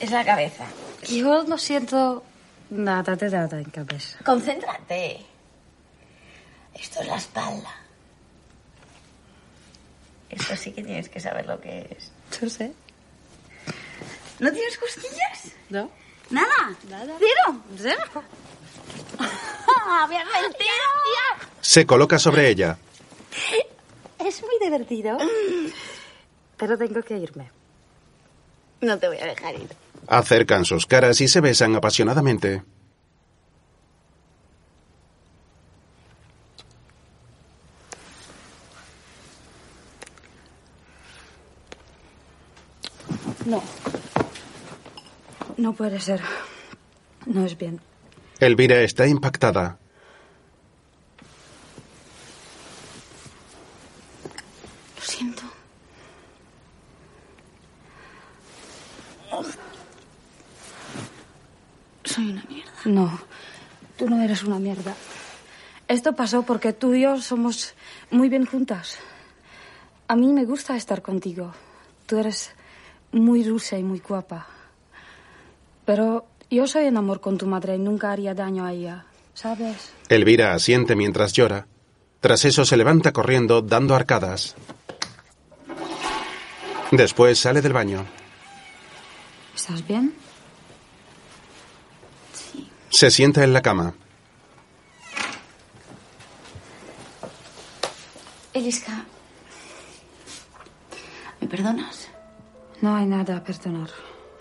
[0.00, 0.64] es la cabeza.
[1.08, 2.24] Yo no siento
[2.70, 4.18] nada de nada en cabeza.
[4.24, 5.18] Concéntrate.
[6.74, 7.74] Esto es la espalda.
[10.30, 12.10] Esto sí que tienes que saber lo que es.
[12.40, 12.72] Yo sé.
[14.38, 15.52] ¿No tienes costillas?
[15.70, 15.90] No.
[16.30, 16.76] ¿Nada?
[16.88, 17.14] Nada.
[17.18, 17.60] ¿Cero?
[17.76, 18.22] Cero.
[20.08, 20.66] ¡Me has mentido!
[21.60, 22.76] Se coloca sobre ella.
[24.18, 25.18] Es muy divertido.
[26.56, 27.50] Pero tengo que irme.
[28.80, 29.68] No te voy a dejar ir.
[30.08, 32.62] Acercan sus caras y se besan apasionadamente.
[43.46, 43.62] No.
[45.56, 46.20] No puede ser.
[47.26, 47.80] No es bien.
[48.40, 49.78] Elvira está impactada.
[54.96, 55.42] Lo siento.
[62.04, 62.72] Soy una mierda.
[62.84, 63.18] No,
[63.96, 64.94] tú no eres una mierda.
[65.88, 67.74] Esto pasó porque tú y yo somos
[68.10, 68.98] muy bien juntas.
[70.08, 71.52] A mí me gusta estar contigo.
[72.06, 72.50] Tú eres
[73.12, 74.46] muy dulce y muy guapa.
[75.86, 79.92] Pero yo soy en amor con tu madre y nunca haría daño a ella, ¿sabes?
[80.08, 81.66] Elvira asiente mientras llora.
[82.20, 84.56] Tras eso se levanta corriendo, dando arcadas.
[86.90, 88.04] Después sale del baño.
[89.54, 90.14] ¿Estás bien?
[92.88, 93.94] Se sienta en la cama.
[98.54, 99.04] Eliska.
[101.40, 102.08] ¿Me perdonas?
[102.80, 103.90] No hay nada a perdonar.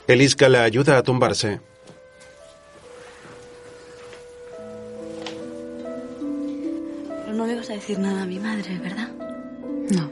[0.08, 1.60] Eliska la ayuda a tumbarse.
[7.24, 9.10] Pero no le vas a decir nada a mi madre, ¿verdad?
[9.89, 10.12] No.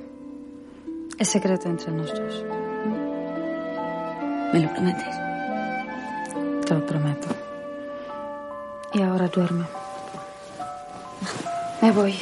[1.19, 2.43] Es secreto entre nosotros.
[4.51, 5.15] ¿Me lo prometes?
[6.65, 7.27] Te lo prometo.
[8.93, 9.65] Y ahora duerme.
[11.83, 12.15] Me voy.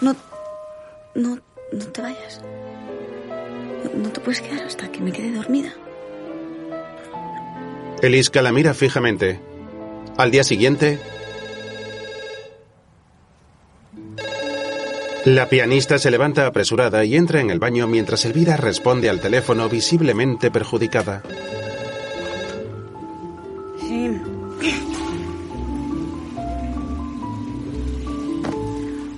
[0.00, 0.16] No,
[1.14, 1.38] no,
[1.70, 2.40] no te vayas.
[3.84, 5.72] No, no te puedes quedar hasta que me quede dormida.
[8.02, 9.40] Eliska la mira fijamente.
[10.18, 10.98] Al día siguiente,
[15.24, 19.68] la pianista se levanta apresurada y entra en el baño mientras Elvira responde al teléfono
[19.68, 21.22] visiblemente perjudicada.
[23.80, 24.10] Sí.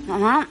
[0.07, 0.49] Mamá.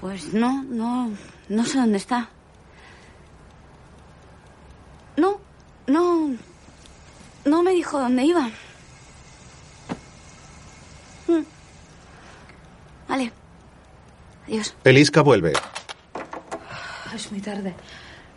[0.00, 1.10] Pues no, no,
[1.48, 2.30] no sé dónde está.
[5.20, 5.38] No,
[5.86, 6.34] no,
[7.44, 8.48] no me dijo dónde iba.
[11.28, 11.44] Mm.
[13.06, 13.32] Vale.
[14.46, 14.74] Adiós.
[14.82, 15.52] Eliska vuelve.
[17.14, 17.74] Es muy tarde.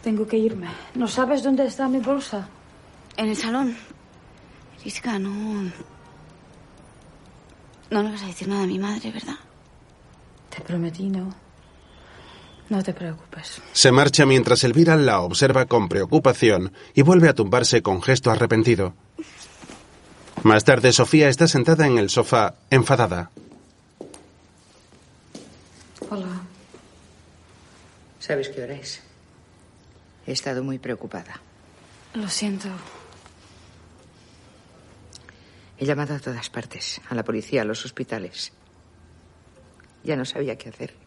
[0.03, 0.67] Tengo que irme.
[0.95, 2.49] ¿No sabes dónde está mi bolsa?
[3.15, 3.77] En el salón.
[4.83, 5.71] Risca, no.
[7.91, 9.37] No le vas a decir nada a mi madre, ¿verdad?
[10.49, 11.42] Te prometí no.
[12.69, 13.61] No te preocupes.
[13.73, 18.93] Se marcha mientras Elvira la observa con preocupación y vuelve a tumbarse con gesto arrepentido.
[20.43, 23.31] Más tarde, Sofía está sentada en el sofá, enfadada.
[26.09, 26.41] Hola.
[28.19, 29.01] ¿Sabes qué hora es?
[30.25, 31.41] He estado muy preocupada.
[32.13, 32.69] Lo siento.
[35.77, 38.53] He llamado a todas partes, a la policía, a los hospitales.
[40.03, 41.02] Ya no sabía qué hacer.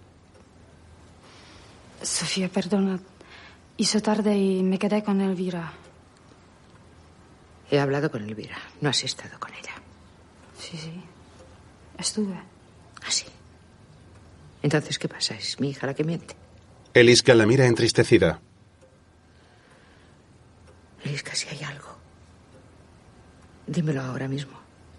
[2.03, 2.99] Sofía, perdona.
[3.77, 5.73] Hizo tarde y me quedé con Elvira.
[7.71, 8.57] He hablado con Elvira.
[8.81, 9.75] No has estado con ella.
[10.59, 10.93] Sí, sí.
[11.99, 12.35] Estuve.
[12.35, 13.27] ¿Ah, sí?
[14.63, 15.35] Entonces, ¿qué pasa?
[15.35, 16.35] ¿Es mi hija la que miente?
[16.95, 18.41] Eliska la mira entristecida.
[21.05, 21.97] Eliska, si hay algo.
[23.67, 24.59] Dímelo ahora mismo.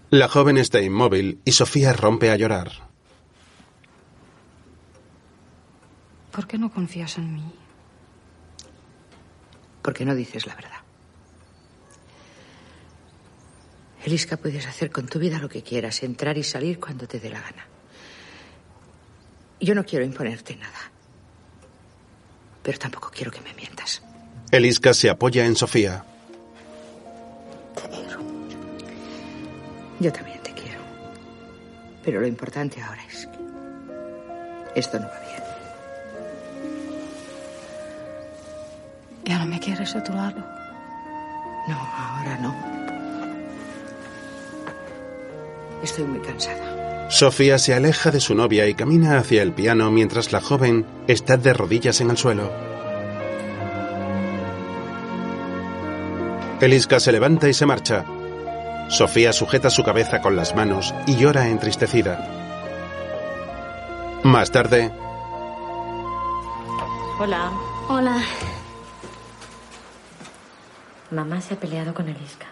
[0.09, 2.86] La joven está inmóvil y Sofía rompe a llorar.
[6.37, 7.51] ¿Por qué no confías en mí?
[9.81, 10.81] Porque no dices la verdad.
[14.05, 17.31] Eliska, puedes hacer con tu vida lo que quieras, entrar y salir cuando te dé
[17.31, 17.65] la gana.
[19.59, 20.91] Yo no quiero imponerte nada.
[22.61, 24.03] Pero tampoco quiero que me mientas.
[24.51, 26.05] Eliska se apoya en Sofía.
[29.99, 30.81] Yo también te quiero.
[32.03, 35.26] Pero lo importante ahora es que esto no va bien.
[39.27, 40.39] ¿Ya no me quieres a tu lado?
[41.67, 42.55] No, ahora no.
[45.83, 47.09] Estoy muy cansada.
[47.09, 51.35] Sofía se aleja de su novia y camina hacia el piano mientras la joven está
[51.35, 52.51] de rodillas en el suelo.
[56.61, 58.05] Eliska se levanta y se marcha.
[58.87, 62.27] Sofía sujeta su cabeza con las manos y llora entristecida.
[64.23, 64.91] Más tarde,
[67.19, 67.51] Hola.
[67.89, 68.21] Hola.
[71.11, 72.47] Mamá se ha peleado con Eliska.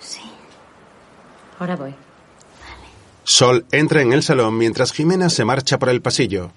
[0.00, 0.22] Sí.
[1.58, 1.94] Ahora voy.
[3.24, 6.50] Sol entra en el salón mientras Jimena se marcha por el pasillo.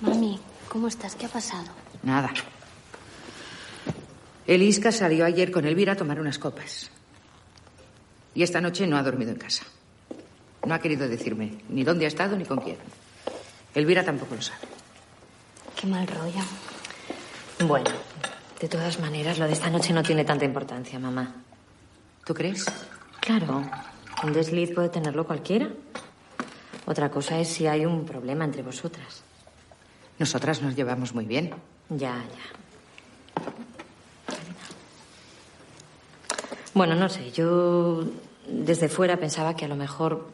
[0.00, 1.14] Mami, ¿cómo estás?
[1.14, 1.68] ¿Qué ha pasado?
[2.02, 2.30] Nada.
[4.46, 6.90] Eliska salió ayer con Elvira a tomar unas copas.
[8.34, 9.64] Y esta noche no ha dormido en casa.
[10.66, 12.76] No ha querido decirme ni dónde ha estado ni con quién.
[13.74, 14.60] Elvira tampoco lo sabe.
[15.80, 16.40] Qué mal rollo.
[17.66, 17.90] Bueno,
[18.60, 21.34] de todas maneras, lo de esta noche no tiene tanta importancia, mamá.
[22.24, 22.66] ¿Tú crees?
[23.20, 23.62] Claro.
[24.22, 25.68] Un desliz puede tenerlo cualquiera.
[26.86, 29.22] Otra cosa es si hay un problema entre vosotras.
[30.18, 31.54] Nosotras nos llevamos muy bien.
[31.90, 33.44] Ya, ya.
[36.74, 38.04] Bueno, no sé, yo
[38.46, 40.28] desde fuera pensaba que a lo mejor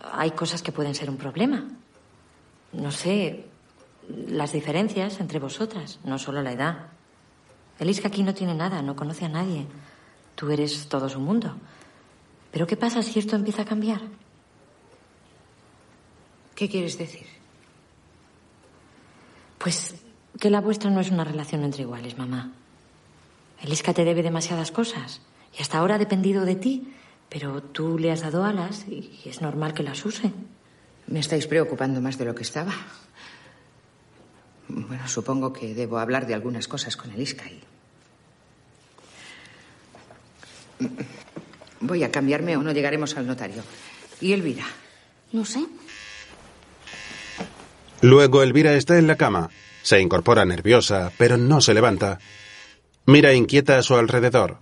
[0.00, 1.64] hay cosas que pueden ser un problema.
[2.72, 3.46] No sé,
[4.28, 6.86] las diferencias entre vosotras, no solo la edad.
[7.82, 9.66] Eliska aquí no tiene nada, no conoce a nadie.
[10.34, 11.54] Tú eres todo su mundo.
[12.50, 14.00] Pero ¿qué pasa si esto empieza a cambiar?
[16.54, 17.26] ¿Qué quieres decir?
[19.58, 19.94] Pues
[20.38, 22.52] que la vuestra no es una relación entre iguales, mamá.
[23.60, 25.20] Eliska te debe demasiadas cosas
[25.56, 26.94] y hasta ahora ha dependido de ti,
[27.28, 30.32] pero tú le has dado alas y es normal que las use.
[31.06, 32.72] Me estáis preocupando más de lo que estaba.
[34.68, 37.71] Bueno, supongo que debo hablar de algunas cosas con Eliska y...
[41.80, 43.62] Voy a cambiarme o no llegaremos al notario.
[44.20, 44.64] ¿Y Elvira?
[45.32, 45.66] No sé.
[48.00, 49.50] Luego Elvira está en la cama.
[49.82, 52.18] Se incorpora nerviosa, pero no se levanta.
[53.06, 54.58] Mira inquieta a su alrededor.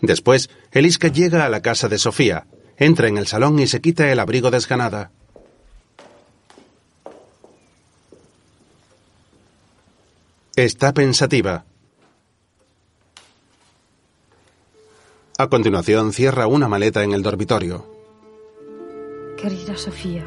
[0.00, 4.12] Después, Eliska llega a la casa de Sofía, entra en el salón y se quita
[4.12, 5.10] el abrigo desganada.
[10.56, 11.64] Está pensativa.
[15.40, 17.86] A continuación, cierra una maleta en el dormitorio.
[19.40, 20.24] Querida Sofía,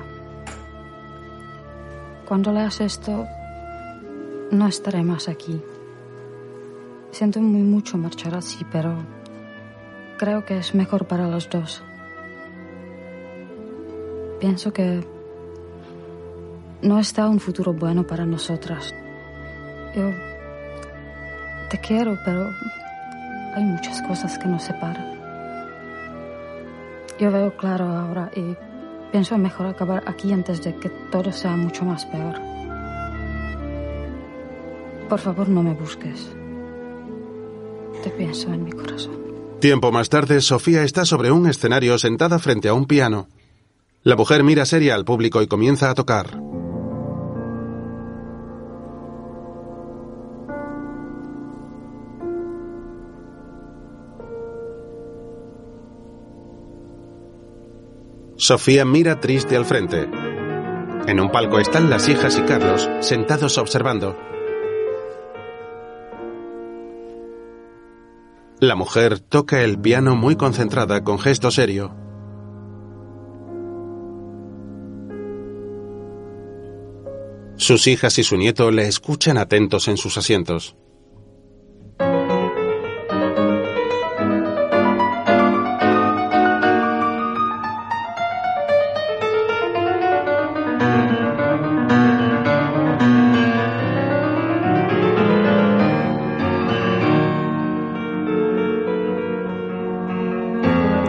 [2.26, 3.28] cuando leas esto,
[4.51, 5.62] no estaré más aquí.
[7.12, 9.03] Siento muy mucho marchar así, pero
[10.18, 11.84] creo que es mejor para los dos.
[14.39, 15.05] Pienso que
[16.84, 18.95] no está un futuro bueno para nosotras.
[19.93, 20.09] Yo
[21.70, 22.47] te quiero, pero
[23.56, 25.20] hay muchas cosas que nos separan.
[27.20, 28.56] Yo veo claro ahora y
[29.12, 32.36] pienso mejor acabar aquí antes de que todo sea mucho más peor.
[35.08, 36.30] Por favor, no me busques.
[38.04, 39.20] Te pienso en mi corazón.
[39.60, 43.28] Tiempo más tarde, Sofía está sobre un escenario sentada frente a un piano.
[44.04, 46.51] La mujer mira seria al público y comienza a tocar.
[58.42, 60.10] Sofía mira triste al frente.
[61.06, 64.18] En un palco están las hijas y Carlos sentados observando.
[68.60, 71.94] La mujer toca el piano muy concentrada con gesto serio.
[77.58, 80.76] Sus hijas y su nieto le escuchan atentos en sus asientos.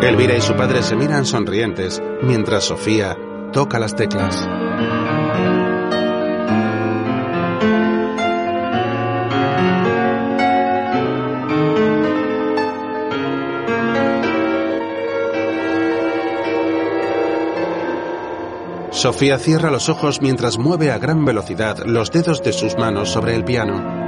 [0.03, 3.16] Elvira y su padre se miran sonrientes mientras Sofía
[3.53, 4.48] toca las teclas.
[18.90, 23.36] Sofía cierra los ojos mientras mueve a gran velocidad los dedos de sus manos sobre
[23.36, 24.01] el piano.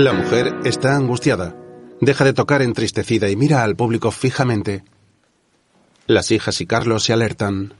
[0.00, 1.54] La mujer está angustiada.
[2.00, 4.82] Deja de tocar entristecida y mira al público fijamente.
[6.06, 7.74] Las hijas y Carlos se alertan.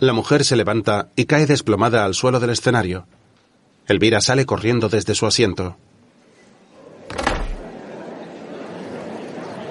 [0.00, 3.06] La mujer se levanta y cae desplomada al suelo del escenario.
[3.86, 5.76] Elvira sale corriendo desde su asiento.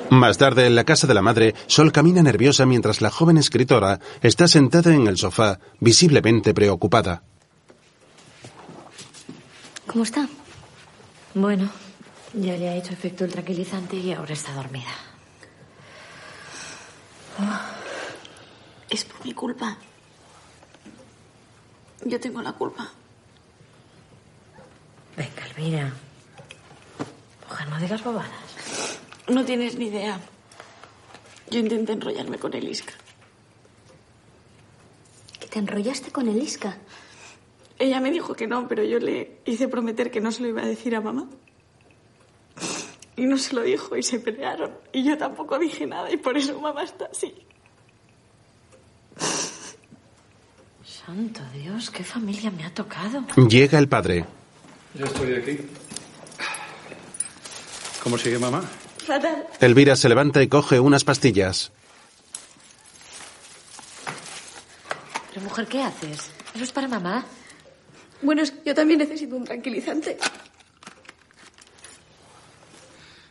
[0.09, 3.99] Más tarde, en la casa de la madre, Sol camina nerviosa mientras la joven escritora
[4.21, 7.23] está sentada en el sofá, visiblemente preocupada.
[9.96, 10.28] ¿Cómo está?
[11.36, 11.70] Bueno,
[12.34, 14.91] ya le ha hecho efecto el tranquilizante y ahora está dormida.
[18.89, 19.78] Es por mi culpa.
[22.04, 22.91] Yo tengo la culpa.
[25.16, 25.93] Venga, Elvira.
[27.50, 29.00] Mujer, no digas bobadas.
[29.30, 30.20] No tienes ni idea.
[31.50, 32.91] Yo intenté enrollarme con el Isca.
[35.39, 36.80] ¿Que te enrollaste con el Isca?
[37.78, 40.61] Ella me dijo que no, pero yo le hice prometer que no se lo iba
[40.61, 41.28] a decir a mamá.
[43.17, 44.71] Y no se lo dijo y se pelearon.
[44.93, 47.34] Y yo tampoco dije nada y por eso mamá está así.
[50.86, 53.23] Santo Dios, qué familia me ha tocado.
[53.47, 54.26] Llega el padre.
[54.93, 55.59] Ya estoy aquí.
[58.01, 58.61] ¿Cómo sigue mamá?
[59.05, 59.47] Fatal.
[59.59, 61.71] Elvira se levanta y coge unas pastillas.
[65.30, 66.32] Pero mujer, ¿qué haces?
[66.53, 67.26] Eso es para mamá.
[68.22, 70.18] Bueno, es que yo también necesito un tranquilizante.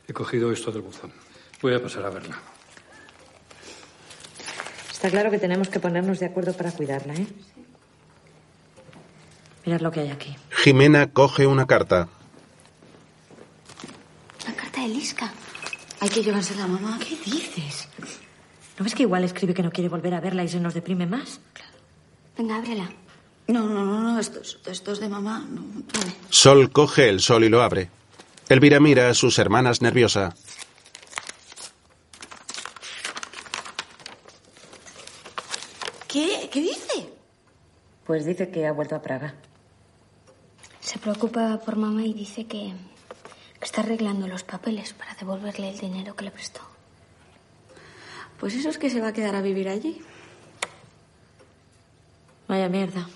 [0.07, 1.12] He cogido esto del buzón.
[1.62, 2.39] Voy a pasar a verla.
[4.93, 7.26] Está claro que tenemos que ponernos de acuerdo para cuidarla, ¿eh?
[9.66, 10.37] Mirad lo que hay aquí.
[10.51, 12.09] Jimena coge una carta.
[14.47, 15.32] La carta de Lisca.
[16.01, 16.99] Hay que llevársela a mamá.
[16.99, 17.89] ¿Qué dices?
[18.78, 21.07] ¿No ves que igual escribe que no quiere volver a verla y se nos deprime
[21.07, 21.41] más?
[22.37, 22.91] Venga, ábrela.
[23.47, 25.47] No, no, no, no, esto es, esto es de mamá.
[25.51, 26.14] No, vale.
[26.30, 27.90] Sol coge el sol y lo abre.
[28.49, 30.34] Elvira mira a sus hermanas nerviosa.
[36.09, 36.49] ¿Qué?
[36.51, 37.09] ¿Qué dice?
[38.07, 39.34] Pues dice que ha vuelto a Praga.
[40.80, 42.72] Se preocupa por mamá y dice que,
[43.59, 46.61] que está arreglando los papeles para devolverle el dinero que le prestó.
[48.38, 50.01] Pues eso es que se va a quedar a vivir allí.
[52.47, 53.09] Vaya mierda.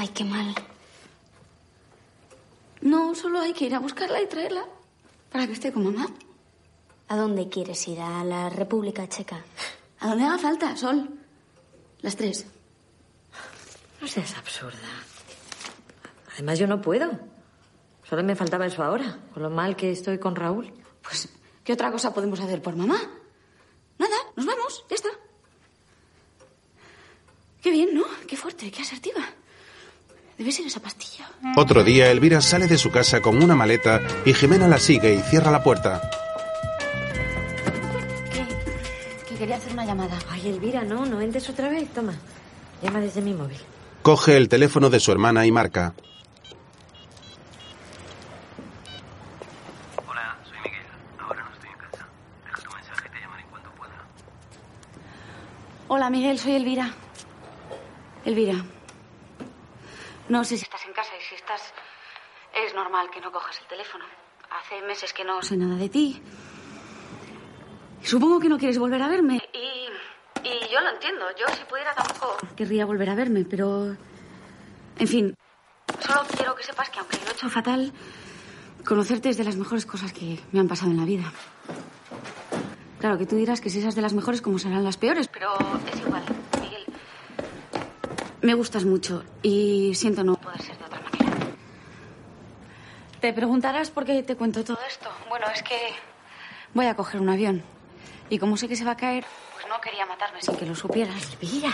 [0.00, 0.54] Ay, qué mal.
[2.80, 4.64] No, solo hay que ir a buscarla y traerla
[5.30, 6.06] para que esté con mamá.
[7.08, 8.00] ¿A dónde quieres ir?
[8.00, 9.44] ¿A la República Checa?
[9.98, 11.06] A donde haga falta, Sol.
[12.00, 12.46] Las tres.
[14.00, 14.88] No seas absurda.
[16.32, 17.10] Además, yo no puedo.
[18.08, 20.72] Solo me faltaba eso ahora, con lo mal que estoy con Raúl.
[21.02, 21.28] Pues,
[21.62, 22.98] ¿qué otra cosa podemos hacer por mamá?
[23.98, 25.10] Nada, nos vamos, ya está.
[27.60, 28.04] Qué bien, ¿no?
[28.26, 29.28] Qué fuerte, qué asertiva.
[30.40, 31.28] Debe ser esa pastilla.
[31.54, 35.18] Otro día, Elvira sale de su casa con una maleta y Jimena la sigue y
[35.20, 36.00] cierra la puerta.
[39.28, 40.18] Que quería hacer una llamada.
[40.30, 41.92] Ay, Elvira, no, no entres otra vez.
[41.92, 42.14] Toma,
[42.82, 43.58] llama desde mi móvil.
[44.00, 45.92] Coge el teléfono de su hermana y marca.
[50.08, 50.86] Hola, soy Miguel.
[51.18, 52.06] Ahora no estoy en casa.
[52.46, 53.92] Deja tu mensaje y te llamaré en cuanto pueda.
[55.88, 56.94] Hola, Miguel, soy Elvira.
[58.24, 58.64] Elvira.
[60.30, 61.60] No sé si estás en casa y si estás...
[62.54, 64.04] Es normal que no cojas el teléfono.
[64.48, 66.22] Hace meses que no sé nada de ti.
[68.02, 69.40] Supongo que no quieres volver a verme.
[69.52, 71.24] Y, y yo lo entiendo.
[71.36, 73.96] Yo, si pudiera, tampoco querría volver a verme, pero...
[74.98, 75.36] En fin,
[75.98, 77.92] solo quiero que sepas que aunque lo he hecho fatal,
[78.86, 81.32] conocerte es de las mejores cosas que me han pasado en la vida.
[83.00, 85.56] Claro que tú dirás que si esas de las mejores, como serán las peores, pero
[85.92, 86.22] es igual.
[88.42, 91.36] Me gustas mucho y siento no poder ser de otra manera.
[93.20, 95.10] Te preguntarás por qué te cuento todo esto.
[95.28, 95.76] Bueno, es que
[96.72, 97.62] voy a coger un avión.
[98.30, 100.74] Y como sé que se va a caer, pues no quería matarme sin que lo
[100.74, 101.36] supieras.
[101.42, 101.72] Elvira,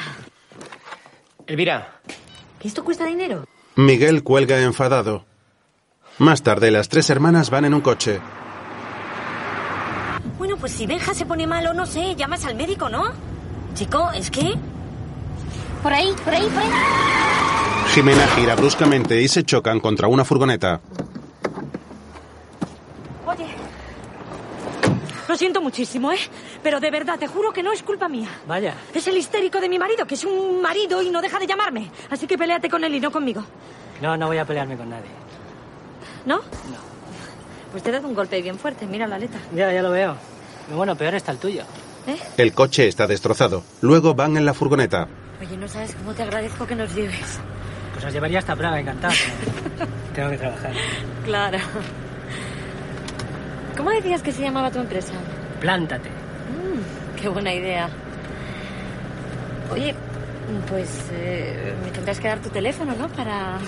[1.46, 2.00] Elvira,
[2.58, 3.46] ¿que esto cuesta dinero?
[3.76, 5.24] Miguel cuelga enfadado.
[6.18, 8.20] Más tarde, las tres hermanas van en un coche.
[10.38, 13.12] Bueno, pues si Benja se pone malo, no sé, llamas al médico, ¿no?
[13.74, 14.54] Chico, es que...
[15.82, 16.70] Por ahí, por ahí, por ahí.
[17.94, 20.80] Jimena gira bruscamente y se chocan contra una furgoneta.
[23.26, 23.46] Oye.
[25.28, 26.18] Lo siento muchísimo, ¿eh?
[26.62, 28.28] Pero de verdad, te juro que no es culpa mía.
[28.46, 28.74] vaya.
[28.92, 31.90] Es el histérico de mi marido, que es un marido y no deja de llamarme.
[32.10, 33.44] Así que peleate con él y no conmigo.
[34.02, 35.10] No, no voy a pelearme con nadie.
[36.26, 36.40] ¿No?
[37.70, 38.86] Pues te he dado un golpe bien fuerte.
[38.86, 39.38] Mira la aleta.
[39.54, 40.16] Ya, ya lo veo.
[40.74, 41.62] Bueno, peor está el tuyo.
[42.06, 42.16] ¿Eh?
[42.36, 43.62] El coche está destrozado.
[43.80, 45.08] Luego van en la furgoneta.
[45.40, 47.38] Oye, no sabes cómo te agradezco que nos lleves.
[47.92, 49.14] Pues os llevaría hasta Praga, encantado.
[50.14, 50.72] Tengo que trabajar.
[51.24, 51.58] Claro.
[53.76, 55.12] ¿Cómo decías que se llamaba tu empresa?
[55.60, 56.08] Plántate.
[56.08, 57.88] Mm, qué buena idea.
[59.72, 59.94] Oye,
[60.68, 63.08] pues eh, me tendrás que dar tu teléfono, ¿no?
[63.08, 63.58] Para,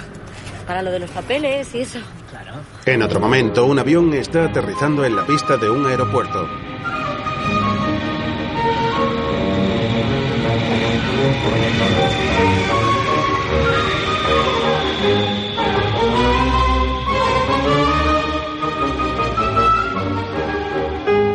[0.67, 1.99] para lo de los papeles y eso.
[2.31, 2.53] Claro.
[2.87, 6.49] En otro momento, un avión está aterrizando en la pista de un aeropuerto.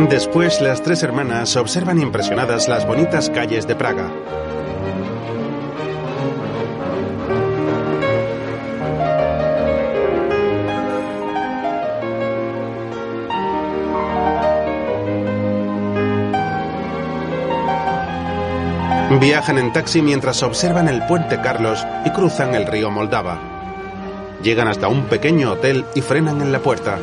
[0.10, 4.12] Después, las tres hermanas observan impresionadas las bonitas calles de Praga.
[19.24, 23.40] Viajan en taxi mientras observan el puente Carlos y cruzan el río Moldava.
[24.44, 27.00] Llegan hasta un pequeño hotel y frenan en la puerta.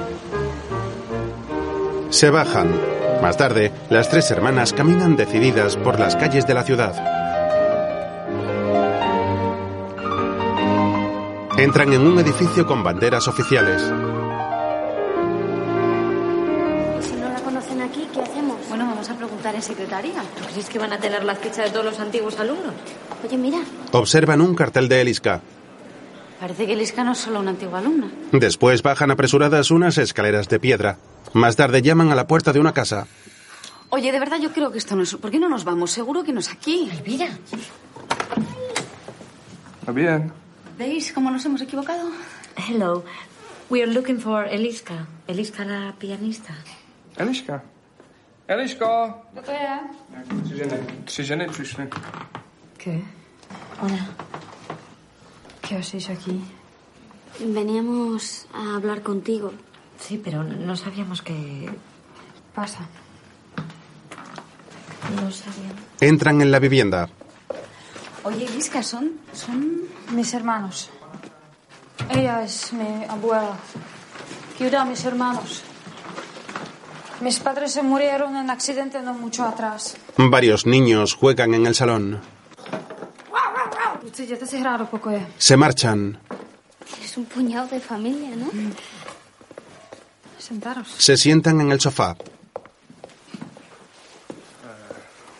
[2.10, 2.78] Se bajan.
[3.22, 6.94] Más tarde, las tres hermanas caminan decididas por las calles de la ciudad.
[11.56, 13.82] Entran en un edificio con banderas oficiales.
[19.40, 20.22] Preguntar en secretaría.
[20.38, 22.74] ¿Tú crees que van a tener la ficha de todos los antiguos alumnos?
[23.24, 23.58] Oye, mira,
[23.92, 25.40] Observan un cartel de Eliska.
[26.38, 28.10] Parece que Liska no es solo una antigua alumna.
[28.32, 30.98] Después bajan apresuradas unas escaleras de piedra.
[31.32, 33.06] Más tarde llaman a la puerta de una casa.
[33.90, 35.14] Oye, de verdad yo creo que esto no es...
[35.14, 35.90] ¿Por qué no nos vamos?
[35.90, 36.88] Seguro que no es aquí.
[36.90, 37.28] Elvira.
[39.80, 40.32] Está bien.
[40.78, 42.10] ¿Veis cómo nos hemos equivocado?
[42.68, 43.04] Hello.
[43.68, 45.06] We are looking for Eliska.
[45.26, 46.54] Eliska, la pianista.
[47.16, 47.62] Eliška.
[48.50, 49.14] Eliško.
[49.34, 49.78] Co to je?
[50.44, 50.78] Tři ženy.
[51.04, 51.88] Tři ženy přišly.
[52.76, 53.00] ¿Qué?
[53.78, 54.04] hola.
[55.60, 56.44] ¿Qué hacéis aquí?
[57.54, 59.52] Veníamos a hablar contigo.
[60.00, 61.34] Sí, pero no sabíamos que...
[62.54, 62.88] Pasa.
[65.14, 65.80] No sabíamos.
[66.00, 67.08] Entran en la vivienda.
[68.24, 69.10] Oye, Liska, son...
[69.32, 69.80] son...
[70.10, 70.90] Mis hermanos.
[72.08, 73.56] Ella es mi abuela.
[74.58, 75.69] Cuida a mis hermanos.
[77.20, 79.96] Mis padres se murieron en accidente no mucho atrás.
[80.16, 82.20] Varios niños juegan en el salón.
[84.90, 85.26] Pokoje.
[85.38, 86.18] Se marchan.
[87.04, 88.50] Es un puñado de familia, ¿no?
[90.38, 90.88] Sentaros.
[90.98, 92.16] Se sientan en el sofá.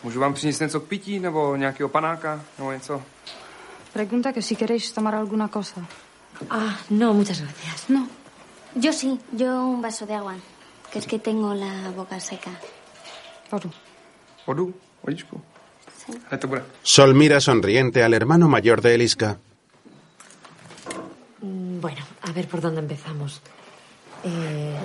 [0.03, 3.01] Můžu vám přinést něco k pití, nebo nějakého panáka, nebo něco?
[3.93, 5.85] Pregunta que si queréis tomar alguna cosa.
[6.49, 7.89] Ah, no, muchas gracias.
[7.89, 8.07] No.
[8.75, 10.35] Yo sí, yo un vaso de agua.
[10.91, 12.51] Que es que tengo la boca seca.
[14.45, 14.73] Vodu?
[15.03, 15.41] Vodičku?
[16.05, 16.13] Sí.
[16.83, 19.37] Sol mira sonriente al hermano mayor de Eliska.
[21.41, 23.41] Mm, Bueno, a ver por dónde empezamos.
[24.23, 24.77] Eh,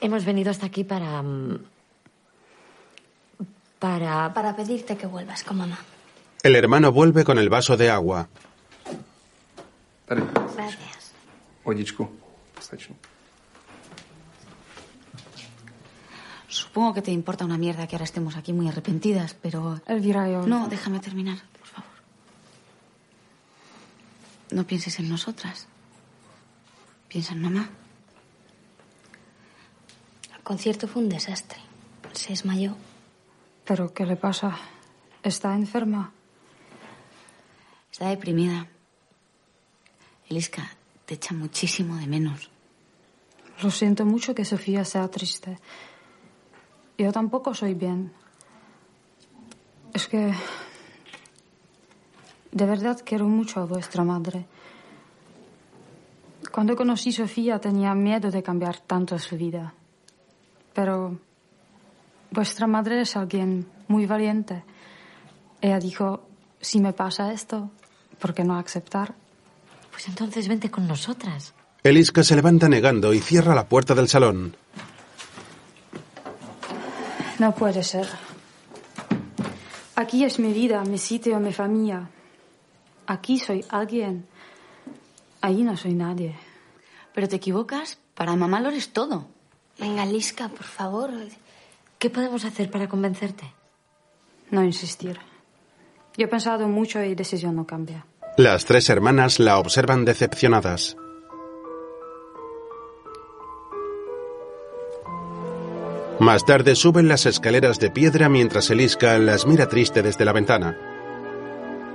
[0.00, 1.22] hemos venido hasta aquí para...
[1.22, 1.58] mm,
[3.78, 4.32] Para...
[4.34, 5.78] Para pedirte que vuelvas con mamá.
[6.42, 8.28] El hermano vuelve con el vaso de agua.
[10.06, 10.22] Tady.
[10.56, 11.12] Gracias.
[16.52, 19.80] Supongo que te importa una mierda que ahora estemos aquí muy arrepentidas, pero...
[19.86, 20.46] Elvira, yo...
[20.46, 21.90] No, déjame terminar, por favor.
[24.50, 25.66] No pienses en nosotras.
[27.08, 27.70] Piensa en mamá.
[30.36, 31.58] El concierto fue un desastre.
[32.12, 32.76] Se desmayó.
[33.64, 34.58] ¿Pero qué le pasa?
[35.22, 36.12] ¿Está enferma?
[37.90, 38.66] Está deprimida.
[40.28, 40.68] Eliska,
[41.06, 42.50] te echa muchísimo de menos.
[43.62, 45.58] Lo siento mucho que Sofía sea triste.
[47.02, 48.12] Yo tampoco soy bien.
[49.92, 50.32] Es que...
[52.52, 54.46] De verdad quiero mucho a vuestra madre.
[56.52, 59.74] Cuando conocí a Sofía tenía miedo de cambiar tanto su vida.
[60.74, 61.18] Pero
[62.30, 64.62] vuestra madre es alguien muy valiente.
[65.60, 66.28] Ella dijo,
[66.60, 67.70] si me pasa esto,
[68.20, 69.12] ¿por qué no aceptar?
[69.90, 71.52] Pues entonces vente con nosotras.
[71.82, 74.54] Eliska se levanta negando y cierra la puerta del salón.
[77.42, 78.06] No puede ser.
[79.96, 82.08] Aquí es mi vida, mi sitio, mi familia.
[83.08, 84.28] Aquí soy alguien.
[85.40, 86.36] Ahí no soy nadie.
[87.12, 87.98] Pero te equivocas.
[88.14, 89.26] Para mamá lo eres todo.
[89.76, 91.10] Venga, Liska, por favor.
[91.98, 93.52] ¿Qué podemos hacer para convencerte?
[94.52, 95.18] No insistir.
[96.16, 98.06] Yo he pensado mucho y decisión no cambia.
[98.36, 100.96] Las tres hermanas la observan decepcionadas.
[106.22, 110.78] Más tarde suben las escaleras de piedra mientras Eliska las mira triste desde la ventana.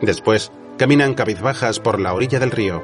[0.01, 2.83] Después, caminan cabizbajas por la orilla del río.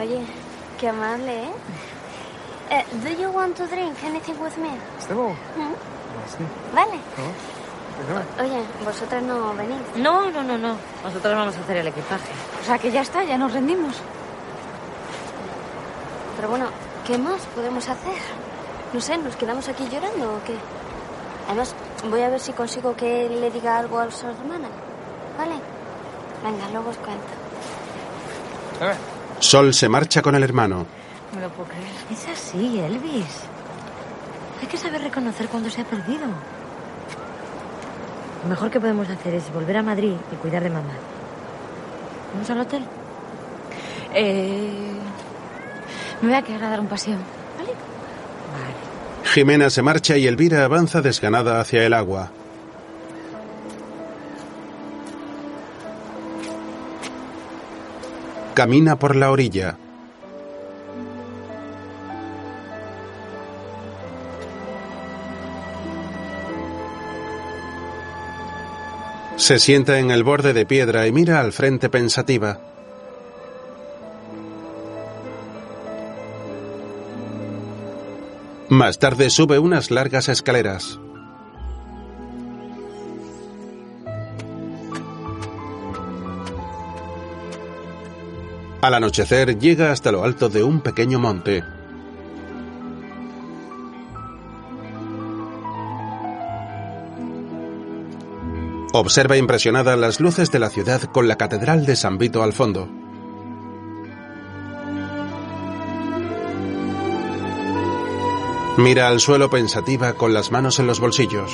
[0.00, 0.20] Oye,
[0.80, 1.52] qué amable, ¿eh?
[2.70, 4.70] Eh, do you want to drink anything with me?
[4.98, 5.30] S tebou?
[5.56, 5.74] ¿Mm?
[6.18, 6.46] Vlastně.
[6.74, 6.98] Vale.
[7.18, 8.42] No.
[8.42, 9.78] Oye, vosotras no venís.
[9.96, 10.76] No, no, no, no.
[11.04, 12.32] Nosotros vamos a hacer el equipaje.
[12.62, 13.94] O sea que ya está, ya nos rendimos.
[16.36, 16.66] Pero bueno,
[17.06, 18.16] ¿qué más podemos hacer?
[18.92, 20.56] No sé, ¿nos quedamos aquí llorando o qué?
[21.46, 21.74] Además,
[22.10, 24.68] voy a ver si consigo que le diga algo a su hermana.
[25.38, 25.54] ¿Vale?
[26.42, 27.24] Venga, luego os cuento.
[29.38, 30.86] Sol se marcha con el hermano.
[31.34, 31.84] No lo puedo creer.
[32.10, 33.40] Es así, Elvis.
[34.60, 36.26] Hay que saber reconocer cuando se ha perdido.
[38.42, 40.94] Lo mejor que podemos hacer es volver a Madrid y cuidar de mamá.
[42.34, 42.84] ¿Vamos al hotel?
[44.14, 44.92] Eh,
[46.20, 47.16] me voy a quedar a dar un paseo.
[49.24, 52.30] Jimena se marcha y Elvira avanza desganada hacia el agua.
[58.54, 59.76] Camina por la orilla.
[69.44, 72.60] Se sienta en el borde de piedra y mira al frente pensativa.
[78.70, 80.98] Más tarde sube unas largas escaleras.
[88.80, 91.62] Al anochecer llega hasta lo alto de un pequeño monte.
[98.96, 102.88] Observa impresionada las luces de la ciudad con la Catedral de San Vito al fondo.
[108.76, 111.50] Mira al suelo pensativa con las manos en los bolsillos.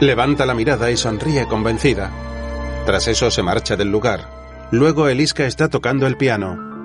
[0.00, 2.10] Levanta la mirada y sonríe convencida.
[2.86, 4.26] Tras eso se marcha del lugar.
[4.70, 6.75] Luego Eliska está tocando el piano.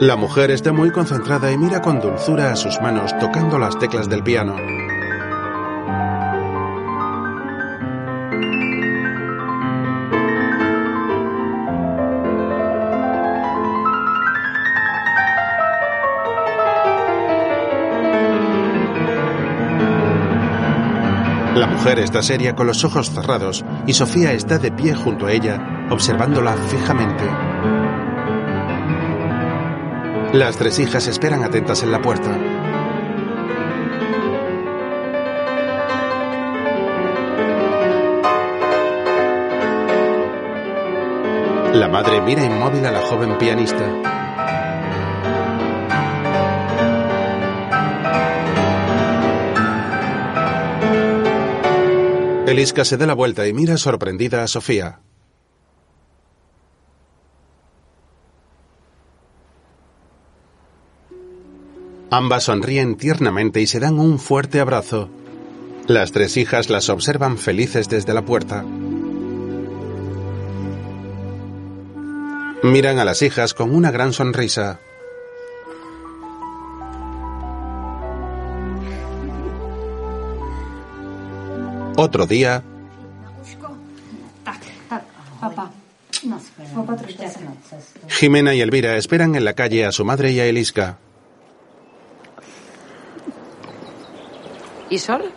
[0.00, 4.10] La mujer está muy concentrada y mira con dulzura a sus manos tocando las teclas
[4.10, 4.54] del piano.
[21.54, 25.32] La mujer está seria con los ojos cerrados y Sofía está de pie junto a
[25.32, 27.55] ella, observándola fijamente.
[30.32, 32.36] Las tres hijas esperan atentas en la puerta.
[41.72, 43.84] La madre mira inmóvil a la joven pianista.
[52.46, 55.00] Eliska se da la vuelta y mira sorprendida a Sofía.
[62.16, 65.10] Ambas sonríen tiernamente y se dan un fuerte abrazo.
[65.86, 68.64] Las tres hijas las observan felices desde la puerta.
[72.62, 74.80] Miran a las hijas con una gran sonrisa.
[81.98, 82.62] Otro día.
[88.08, 90.96] Jimena y Elvira esperan en la calle a su madre y a Eliska.
[94.90, 95.30] ¿Y Sol?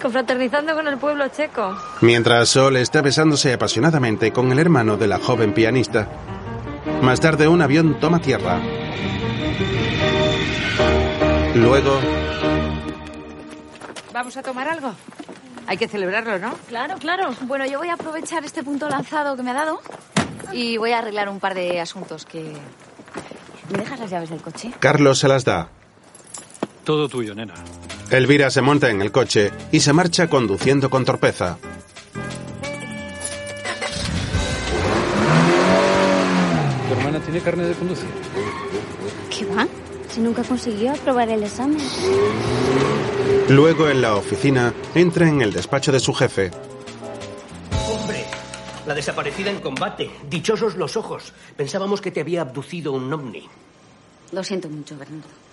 [0.00, 1.76] Confraternizando con el pueblo checo.
[2.00, 6.08] Mientras Sol está besándose apasionadamente con el hermano de la joven pianista.
[7.02, 8.60] Más tarde un avión toma tierra.
[11.54, 12.00] Luego,
[14.14, 14.94] ¿Vamos a tomar algo?
[15.66, 16.54] Hay que celebrarlo, ¿no?
[16.68, 17.30] Claro, claro.
[17.42, 19.80] Bueno, yo voy a aprovechar este punto lanzado que me ha dado
[20.52, 22.52] y voy a arreglar un par de asuntos que...
[23.70, 24.72] ¿Me dejas las llaves del coche?
[24.78, 25.68] Carlos se las da.
[26.84, 27.54] Todo tuyo, nena.
[28.16, 31.58] Elvira se monta en el coche y se marcha conduciendo con torpeza.
[36.86, 38.08] ¿Tu hermana tiene carne de conducir?
[39.30, 39.66] ¿Qué va?
[40.08, 41.78] Si nunca consiguió aprobar el examen.
[43.48, 46.52] Luego en la oficina entra en el despacho de su jefe.
[47.88, 48.24] Hombre,
[48.86, 50.08] la desaparecida en combate.
[50.30, 51.32] Dichosos los ojos.
[51.56, 53.48] Pensábamos que te había abducido un ovni.
[54.30, 55.44] Lo siento mucho, Bernardo.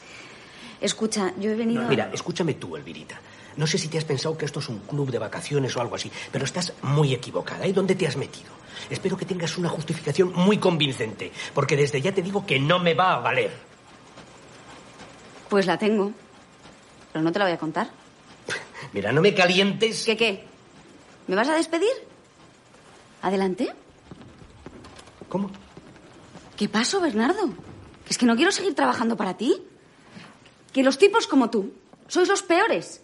[0.81, 1.83] Escucha, yo he venido.
[1.83, 3.21] No, mira, escúchame tú, Elvirita.
[3.55, 5.95] No sé si te has pensado que esto es un club de vacaciones o algo
[5.95, 7.67] así, pero estás muy equivocada.
[7.67, 8.49] ¿Y dónde te has metido?
[8.89, 12.93] Espero que tengas una justificación muy convincente, porque desde ya te digo que no me
[12.93, 13.51] va a valer.
[15.49, 16.11] Pues la tengo.
[17.11, 17.89] Pero no te la voy a contar.
[18.93, 20.05] Mira, no me calientes.
[20.05, 20.45] ¿Qué qué?
[21.27, 21.91] ¿Me vas a despedir?
[23.21, 23.73] ¿Adelante?
[25.29, 25.51] ¿Cómo?
[26.55, 27.49] ¿Qué pasó, Bernardo?
[28.09, 29.61] Es que no quiero seguir trabajando para ti.
[30.73, 31.73] Que los tipos como tú
[32.07, 33.01] sois los peores.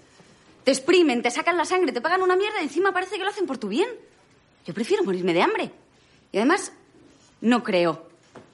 [0.63, 3.29] Te exprimen, te sacan la sangre, te pagan una mierda y encima parece que lo
[3.29, 3.87] hacen por tu bien.
[4.65, 5.71] Yo prefiero morirme de hambre.
[6.31, 6.73] Y además,
[7.39, 8.05] no creo.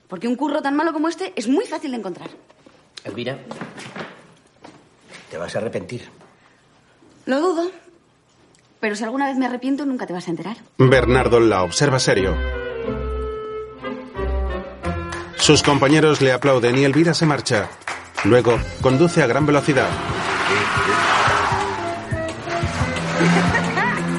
[0.08, 2.30] Porque un curro tan malo como este es muy fácil de encontrar.
[3.04, 3.40] Elvira,
[5.32, 6.08] te vas a arrepentir.
[7.26, 7.72] Lo dudo.
[8.80, 10.58] Pero si alguna vez me arrepiento, nunca te vas a enterar.
[10.78, 12.36] Bernardo la observa serio.
[15.38, 17.70] Sus compañeros le aplauden y Elvira se marcha.
[18.24, 19.90] Luego conduce a gran velocidad.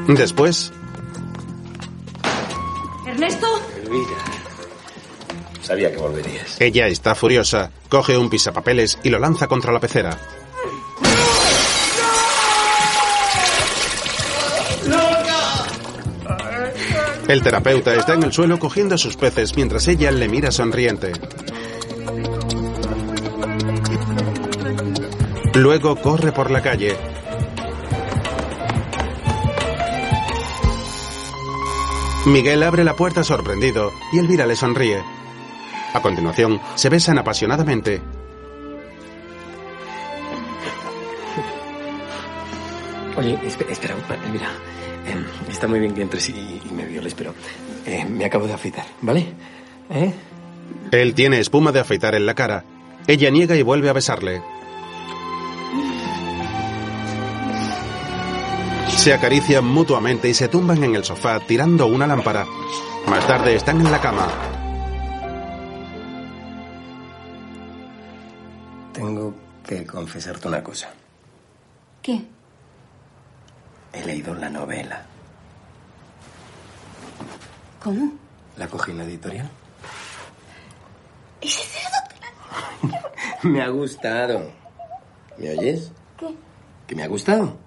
[0.09, 0.73] Después,
[3.07, 3.47] Ernesto,
[3.83, 4.19] Elvira.
[5.63, 6.61] Sabía que volverías.
[6.61, 10.19] ella está furiosa, coge un pisapapeles y lo lanza contra la pecera.
[17.27, 21.13] El terapeuta está en el suelo cogiendo sus peces mientras ella le mira sonriente.
[25.55, 26.97] Luego corre por la calle.
[32.27, 35.03] Miguel abre la puerta sorprendido y Elvira le sonríe.
[35.93, 38.01] A continuación, se besan apasionadamente.
[43.17, 43.95] Oye, espe- espera,
[44.33, 44.49] mira.
[45.07, 46.33] em, está muy bien que entres y,
[46.69, 47.35] y me violes, pero
[47.87, 49.27] eh, me acabo de afeitar, ¿vale?
[49.91, 50.13] ¿Eh?
[50.91, 52.65] Él tiene espuma de afeitar en la cara.
[53.07, 54.43] Ella niega y vuelve a besarle.
[59.05, 62.47] Se acarician mutuamente y se tumban en el sofá tirando una lámpara.
[63.07, 64.27] Más tarde están en la cama.
[68.95, 70.89] Tengo que confesarte una cosa.
[72.01, 72.25] ¿Qué?
[73.93, 75.05] He leído la novela.
[77.83, 78.11] ¿Cómo?
[78.57, 79.51] La cogí en la editorial.
[81.43, 82.99] ¿Ese cerdo?
[83.43, 84.51] Me ha gustado.
[85.37, 85.93] ¿Me oyes?
[86.17, 86.35] ¿Qué?
[86.87, 87.64] ¿Que me ha gustado?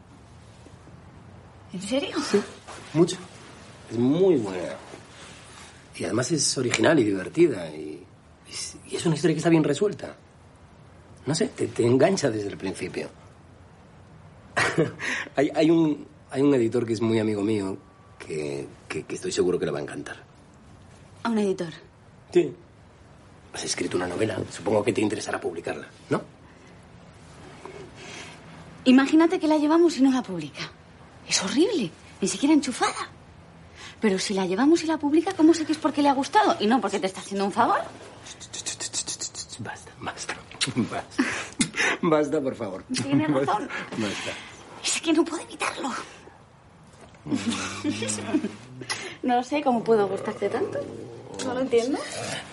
[1.73, 2.15] ¿En serio?
[2.93, 3.17] Mucho.
[3.91, 4.73] Es muy buena.
[5.95, 7.69] Y además es original y divertida.
[7.71, 8.03] Y,
[8.89, 10.15] y es una historia que está bien resuelta.
[11.25, 13.09] No sé, te, te engancha desde el principio.
[15.35, 17.77] hay, hay un, hay un editor que es muy amigo mío
[18.19, 20.23] que, que- que estoy seguro que le va a encantar.
[21.23, 21.73] A un editor.
[22.31, 22.53] Sí.
[23.53, 24.39] Has escrito una novela.
[24.51, 26.21] Supongo que te interesará publicarla, ¿no?
[28.85, 30.71] Imagínate que la llevamos y no la publica.
[31.27, 31.91] Es horrible,
[32.21, 33.09] ni siquiera enchufada.
[33.99, 36.55] Pero si la llevamos y la publica, ¿cómo sé que es porque le ha gustado?
[36.59, 37.79] Y no porque te está haciendo un favor.
[39.59, 40.35] Basta, basta.
[40.75, 41.23] Basta.
[42.01, 42.83] Basta, por favor.
[43.03, 43.67] Tiene razón.
[43.97, 44.31] Basta.
[44.83, 45.89] Es que no puedo evitarlo.
[49.23, 50.79] no sé cómo puedo gustarte tanto.
[51.45, 51.97] No lo entiendo.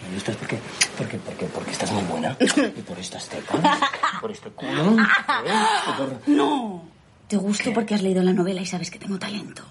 [0.08, 0.58] Me gustas porque,
[0.98, 2.36] porque, porque, porque estás muy buena.
[2.40, 3.60] Y por estas tetas.
[4.20, 4.96] Por este culo.
[5.46, 5.52] ¿eh?
[5.98, 6.73] Por- No.
[7.34, 9.64] Te gusto porque has leído la novela y sabes que tengo talento.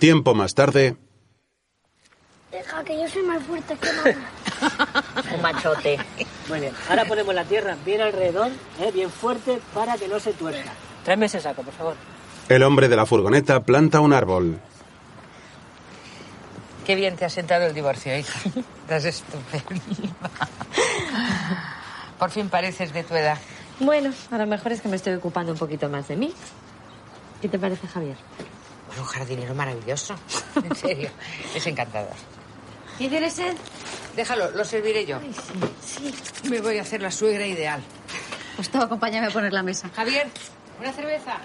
[0.00, 0.96] Tiempo más tarde,
[2.50, 5.04] Deja que yo soy más fuerte que mamá.
[5.36, 5.98] Un machote.
[6.48, 6.72] Muy bien.
[6.88, 8.50] Ahora ponemos la tierra bien alrededor,
[8.80, 8.90] ¿eh?
[8.92, 10.72] bien fuerte, para que no se tuerza.
[11.04, 11.94] Tráeme ese saco, por favor.
[12.48, 14.58] el hombre de la furgoneta planta un árbol.
[16.84, 18.40] Qué bien te ha sentado el divorcio, hija.
[18.82, 20.28] Estás estupenda.
[22.18, 23.38] Por fin pareces de tu edad.
[23.80, 26.32] Bueno, a lo mejor es que me estoy ocupando un poquito más de mí.
[27.40, 28.16] ¿Qué te parece, Javier?
[28.88, 30.14] Bueno, un jardinero maravilloso.
[30.56, 31.10] En serio,
[31.54, 32.14] es encantador.
[32.98, 33.54] ¿Qué quieres ser?
[34.16, 35.20] Déjalo, lo serviré yo.
[35.84, 36.12] Sí.
[36.50, 37.80] Me voy a hacer la suegra ideal.
[38.56, 39.88] Pues tú acompáñame a poner la mesa.
[39.94, 40.26] Javier,
[40.80, 41.36] una cerveza.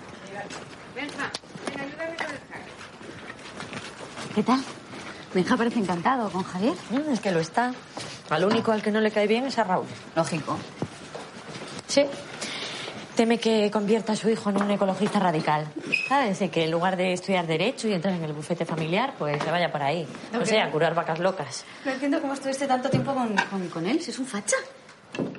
[0.95, 1.31] Benja,
[1.68, 2.39] ven, ayúdame con el.
[4.34, 4.64] ¿Qué tal?
[5.31, 6.73] Benja parece encantado con Javier.
[6.89, 7.72] Mm, es que lo está.
[8.31, 9.85] Al único al que no le cae bien es a Raúl.
[10.15, 10.57] Lógico.
[11.94, 12.06] Sí.
[13.15, 15.68] Teme que convierta a su hijo en un ecologista radical.
[16.10, 16.40] ¿Sabes?
[16.49, 19.72] Que en lugar de estudiar Derecho y entrar en el bufete familiar, pues se vaya
[19.72, 20.07] por ahí.
[20.32, 21.64] No, sé, a curar vacas locas.
[21.86, 24.56] No entiendo cómo estuviste tanto tiempo con, con, con él, si es un facha.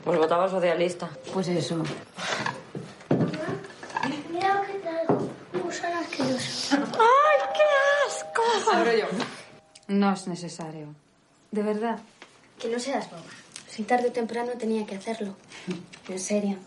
[0.04, 1.10] Pues votaba socialista.
[1.32, 1.82] Pues eso.
[4.30, 5.28] Mira lo que traigo.
[5.54, 6.76] Un gusano asqueroso.
[6.76, 7.64] ¡Ay, qué
[8.06, 8.76] asco!
[8.76, 9.06] Abro yo.
[9.88, 10.94] No es necesario.
[11.50, 11.98] De verdad.
[12.60, 13.22] Que no seas boba.
[13.74, 15.34] Si tarde o temprano tenía que hacerlo.
[16.08, 16.58] En serio.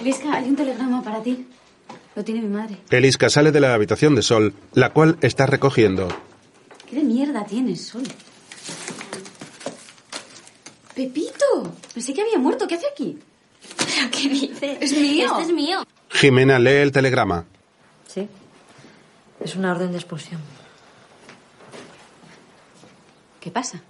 [0.00, 1.46] Eliska, hay un telegrama para ti.
[2.16, 2.78] Lo tiene mi madre.
[2.90, 6.08] Eliska sale de la habitación de Sol, la cual está recogiendo.
[6.88, 8.02] ¿Qué de mierda tienes, Sol?
[10.94, 11.74] ¡Pepito!
[11.94, 12.66] Pensé que había muerto.
[12.66, 13.18] ¿Qué hace aquí?
[13.76, 14.78] ¿Pero qué dices?
[14.80, 15.26] Es mío.
[15.26, 15.84] Este es mío.
[16.08, 17.44] Jimena lee el telegrama.
[18.08, 18.26] Sí.
[19.38, 20.40] Es una orden de expulsión.
[23.38, 23.82] ¿Qué pasa?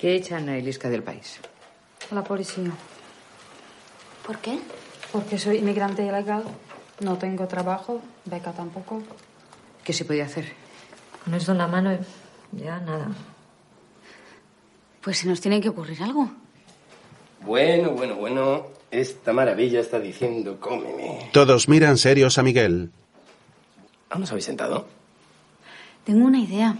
[0.00, 1.38] Que echan a Eliska del país.
[2.10, 2.70] La policía.
[4.26, 4.58] ¿Por qué?
[5.12, 6.44] Porque soy inmigrante ilegal.
[7.00, 9.02] No tengo trabajo, beca tampoco.
[9.84, 10.52] ¿Qué se podía hacer?
[11.22, 11.98] Con esto en la mano,
[12.52, 13.08] ya nada.
[15.02, 16.30] Pues se nos tiene que ocurrir algo.
[17.42, 18.66] Bueno, bueno, bueno.
[18.90, 21.28] Esta maravilla está diciendo cómeme.
[21.32, 22.90] Todos miran serios a Miguel.
[24.08, 24.88] ¿Aún os habéis sentado?
[26.04, 26.76] Tengo una idea.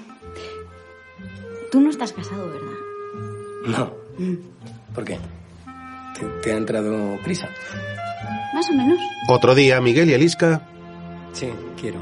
[1.70, 2.89] Tú no estás casado, ¿verdad?
[3.66, 3.92] No.
[4.94, 5.18] ¿Por qué?
[6.18, 7.48] ¿Te, te ha entrado prisa?
[8.54, 8.98] Más o menos.
[9.28, 10.66] Otro día, Miguel y Eliska
[11.32, 11.50] Sí,
[11.80, 12.00] quiero.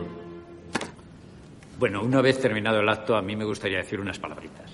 [1.79, 4.71] Bueno, una vez terminado el acto, a mí me gustaría decir unas palabritas.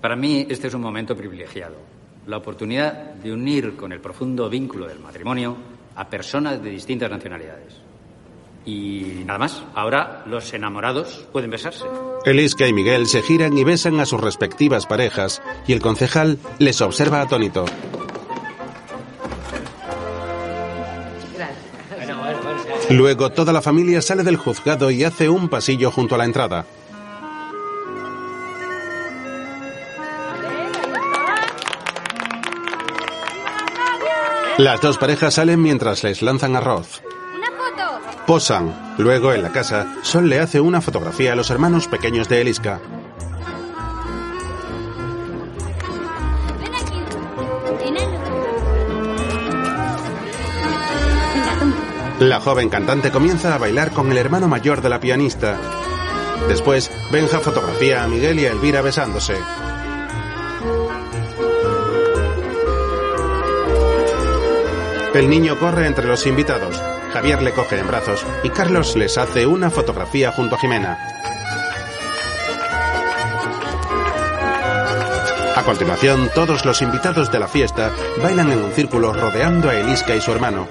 [0.00, 1.76] Para mí, este es un momento privilegiado.
[2.26, 5.56] La oportunidad de unir con el profundo vínculo del matrimonio
[5.96, 7.80] a personas de distintas nacionalidades.
[8.64, 9.62] Y nada más.
[9.74, 11.84] Ahora los enamorados pueden besarse.
[12.24, 16.80] Eliska y Miguel se giran y besan a sus respectivas parejas, y el concejal les
[16.80, 17.64] observa atónito.
[22.90, 26.66] Luego toda la familia sale del juzgado y hace un pasillo junto a la entrada.
[34.58, 37.00] Las dos parejas salen mientras les lanzan arroz.
[38.30, 38.94] Posan.
[38.96, 42.80] Luego, en la casa, Sol le hace una fotografía a los hermanos pequeños de Eliska.
[52.20, 55.58] La joven cantante comienza a bailar con el hermano mayor de la pianista.
[56.46, 59.34] Después, Benja fotografía a Miguel y a Elvira besándose.
[65.14, 66.80] El niño corre entre los invitados.
[67.12, 70.98] Javier le coge en brazos y Carlos les hace una fotografía junto a Jimena.
[75.56, 77.92] A continuación, todos los invitados de la fiesta
[78.22, 80.68] bailan en un círculo rodeando a Eliska y su hermano.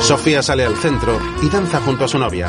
[0.00, 2.48] Sofía sale al centro y danza junto a su novia.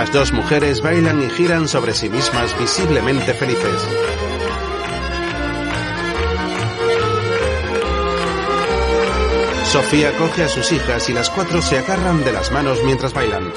[0.00, 3.86] Las dos mujeres bailan y giran sobre sí mismas visiblemente felices.
[9.64, 13.52] Sofía coge a sus hijas y las cuatro se agarran de las manos mientras bailan.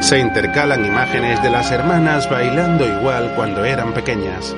[0.00, 4.56] Se intercalan imágenes de las hermanas bailando igual cuando eran pequeñas.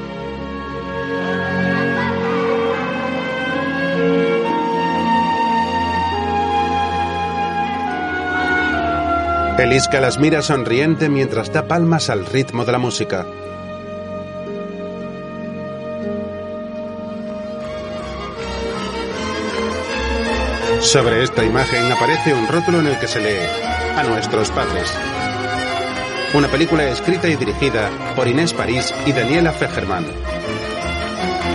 [9.59, 13.26] Eliska las mira sonriente mientras da palmas al ritmo de la música.
[20.80, 23.47] Sobre esta imagen aparece un rótulo en el que se lee
[23.97, 24.93] A nuestros padres.
[26.35, 30.06] Una película escrita y dirigida por Inés París y Daniela Fegerman.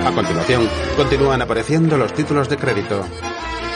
[0.06, 0.68] A continuación,
[0.98, 3.06] continúan apareciendo los títulos de crédito.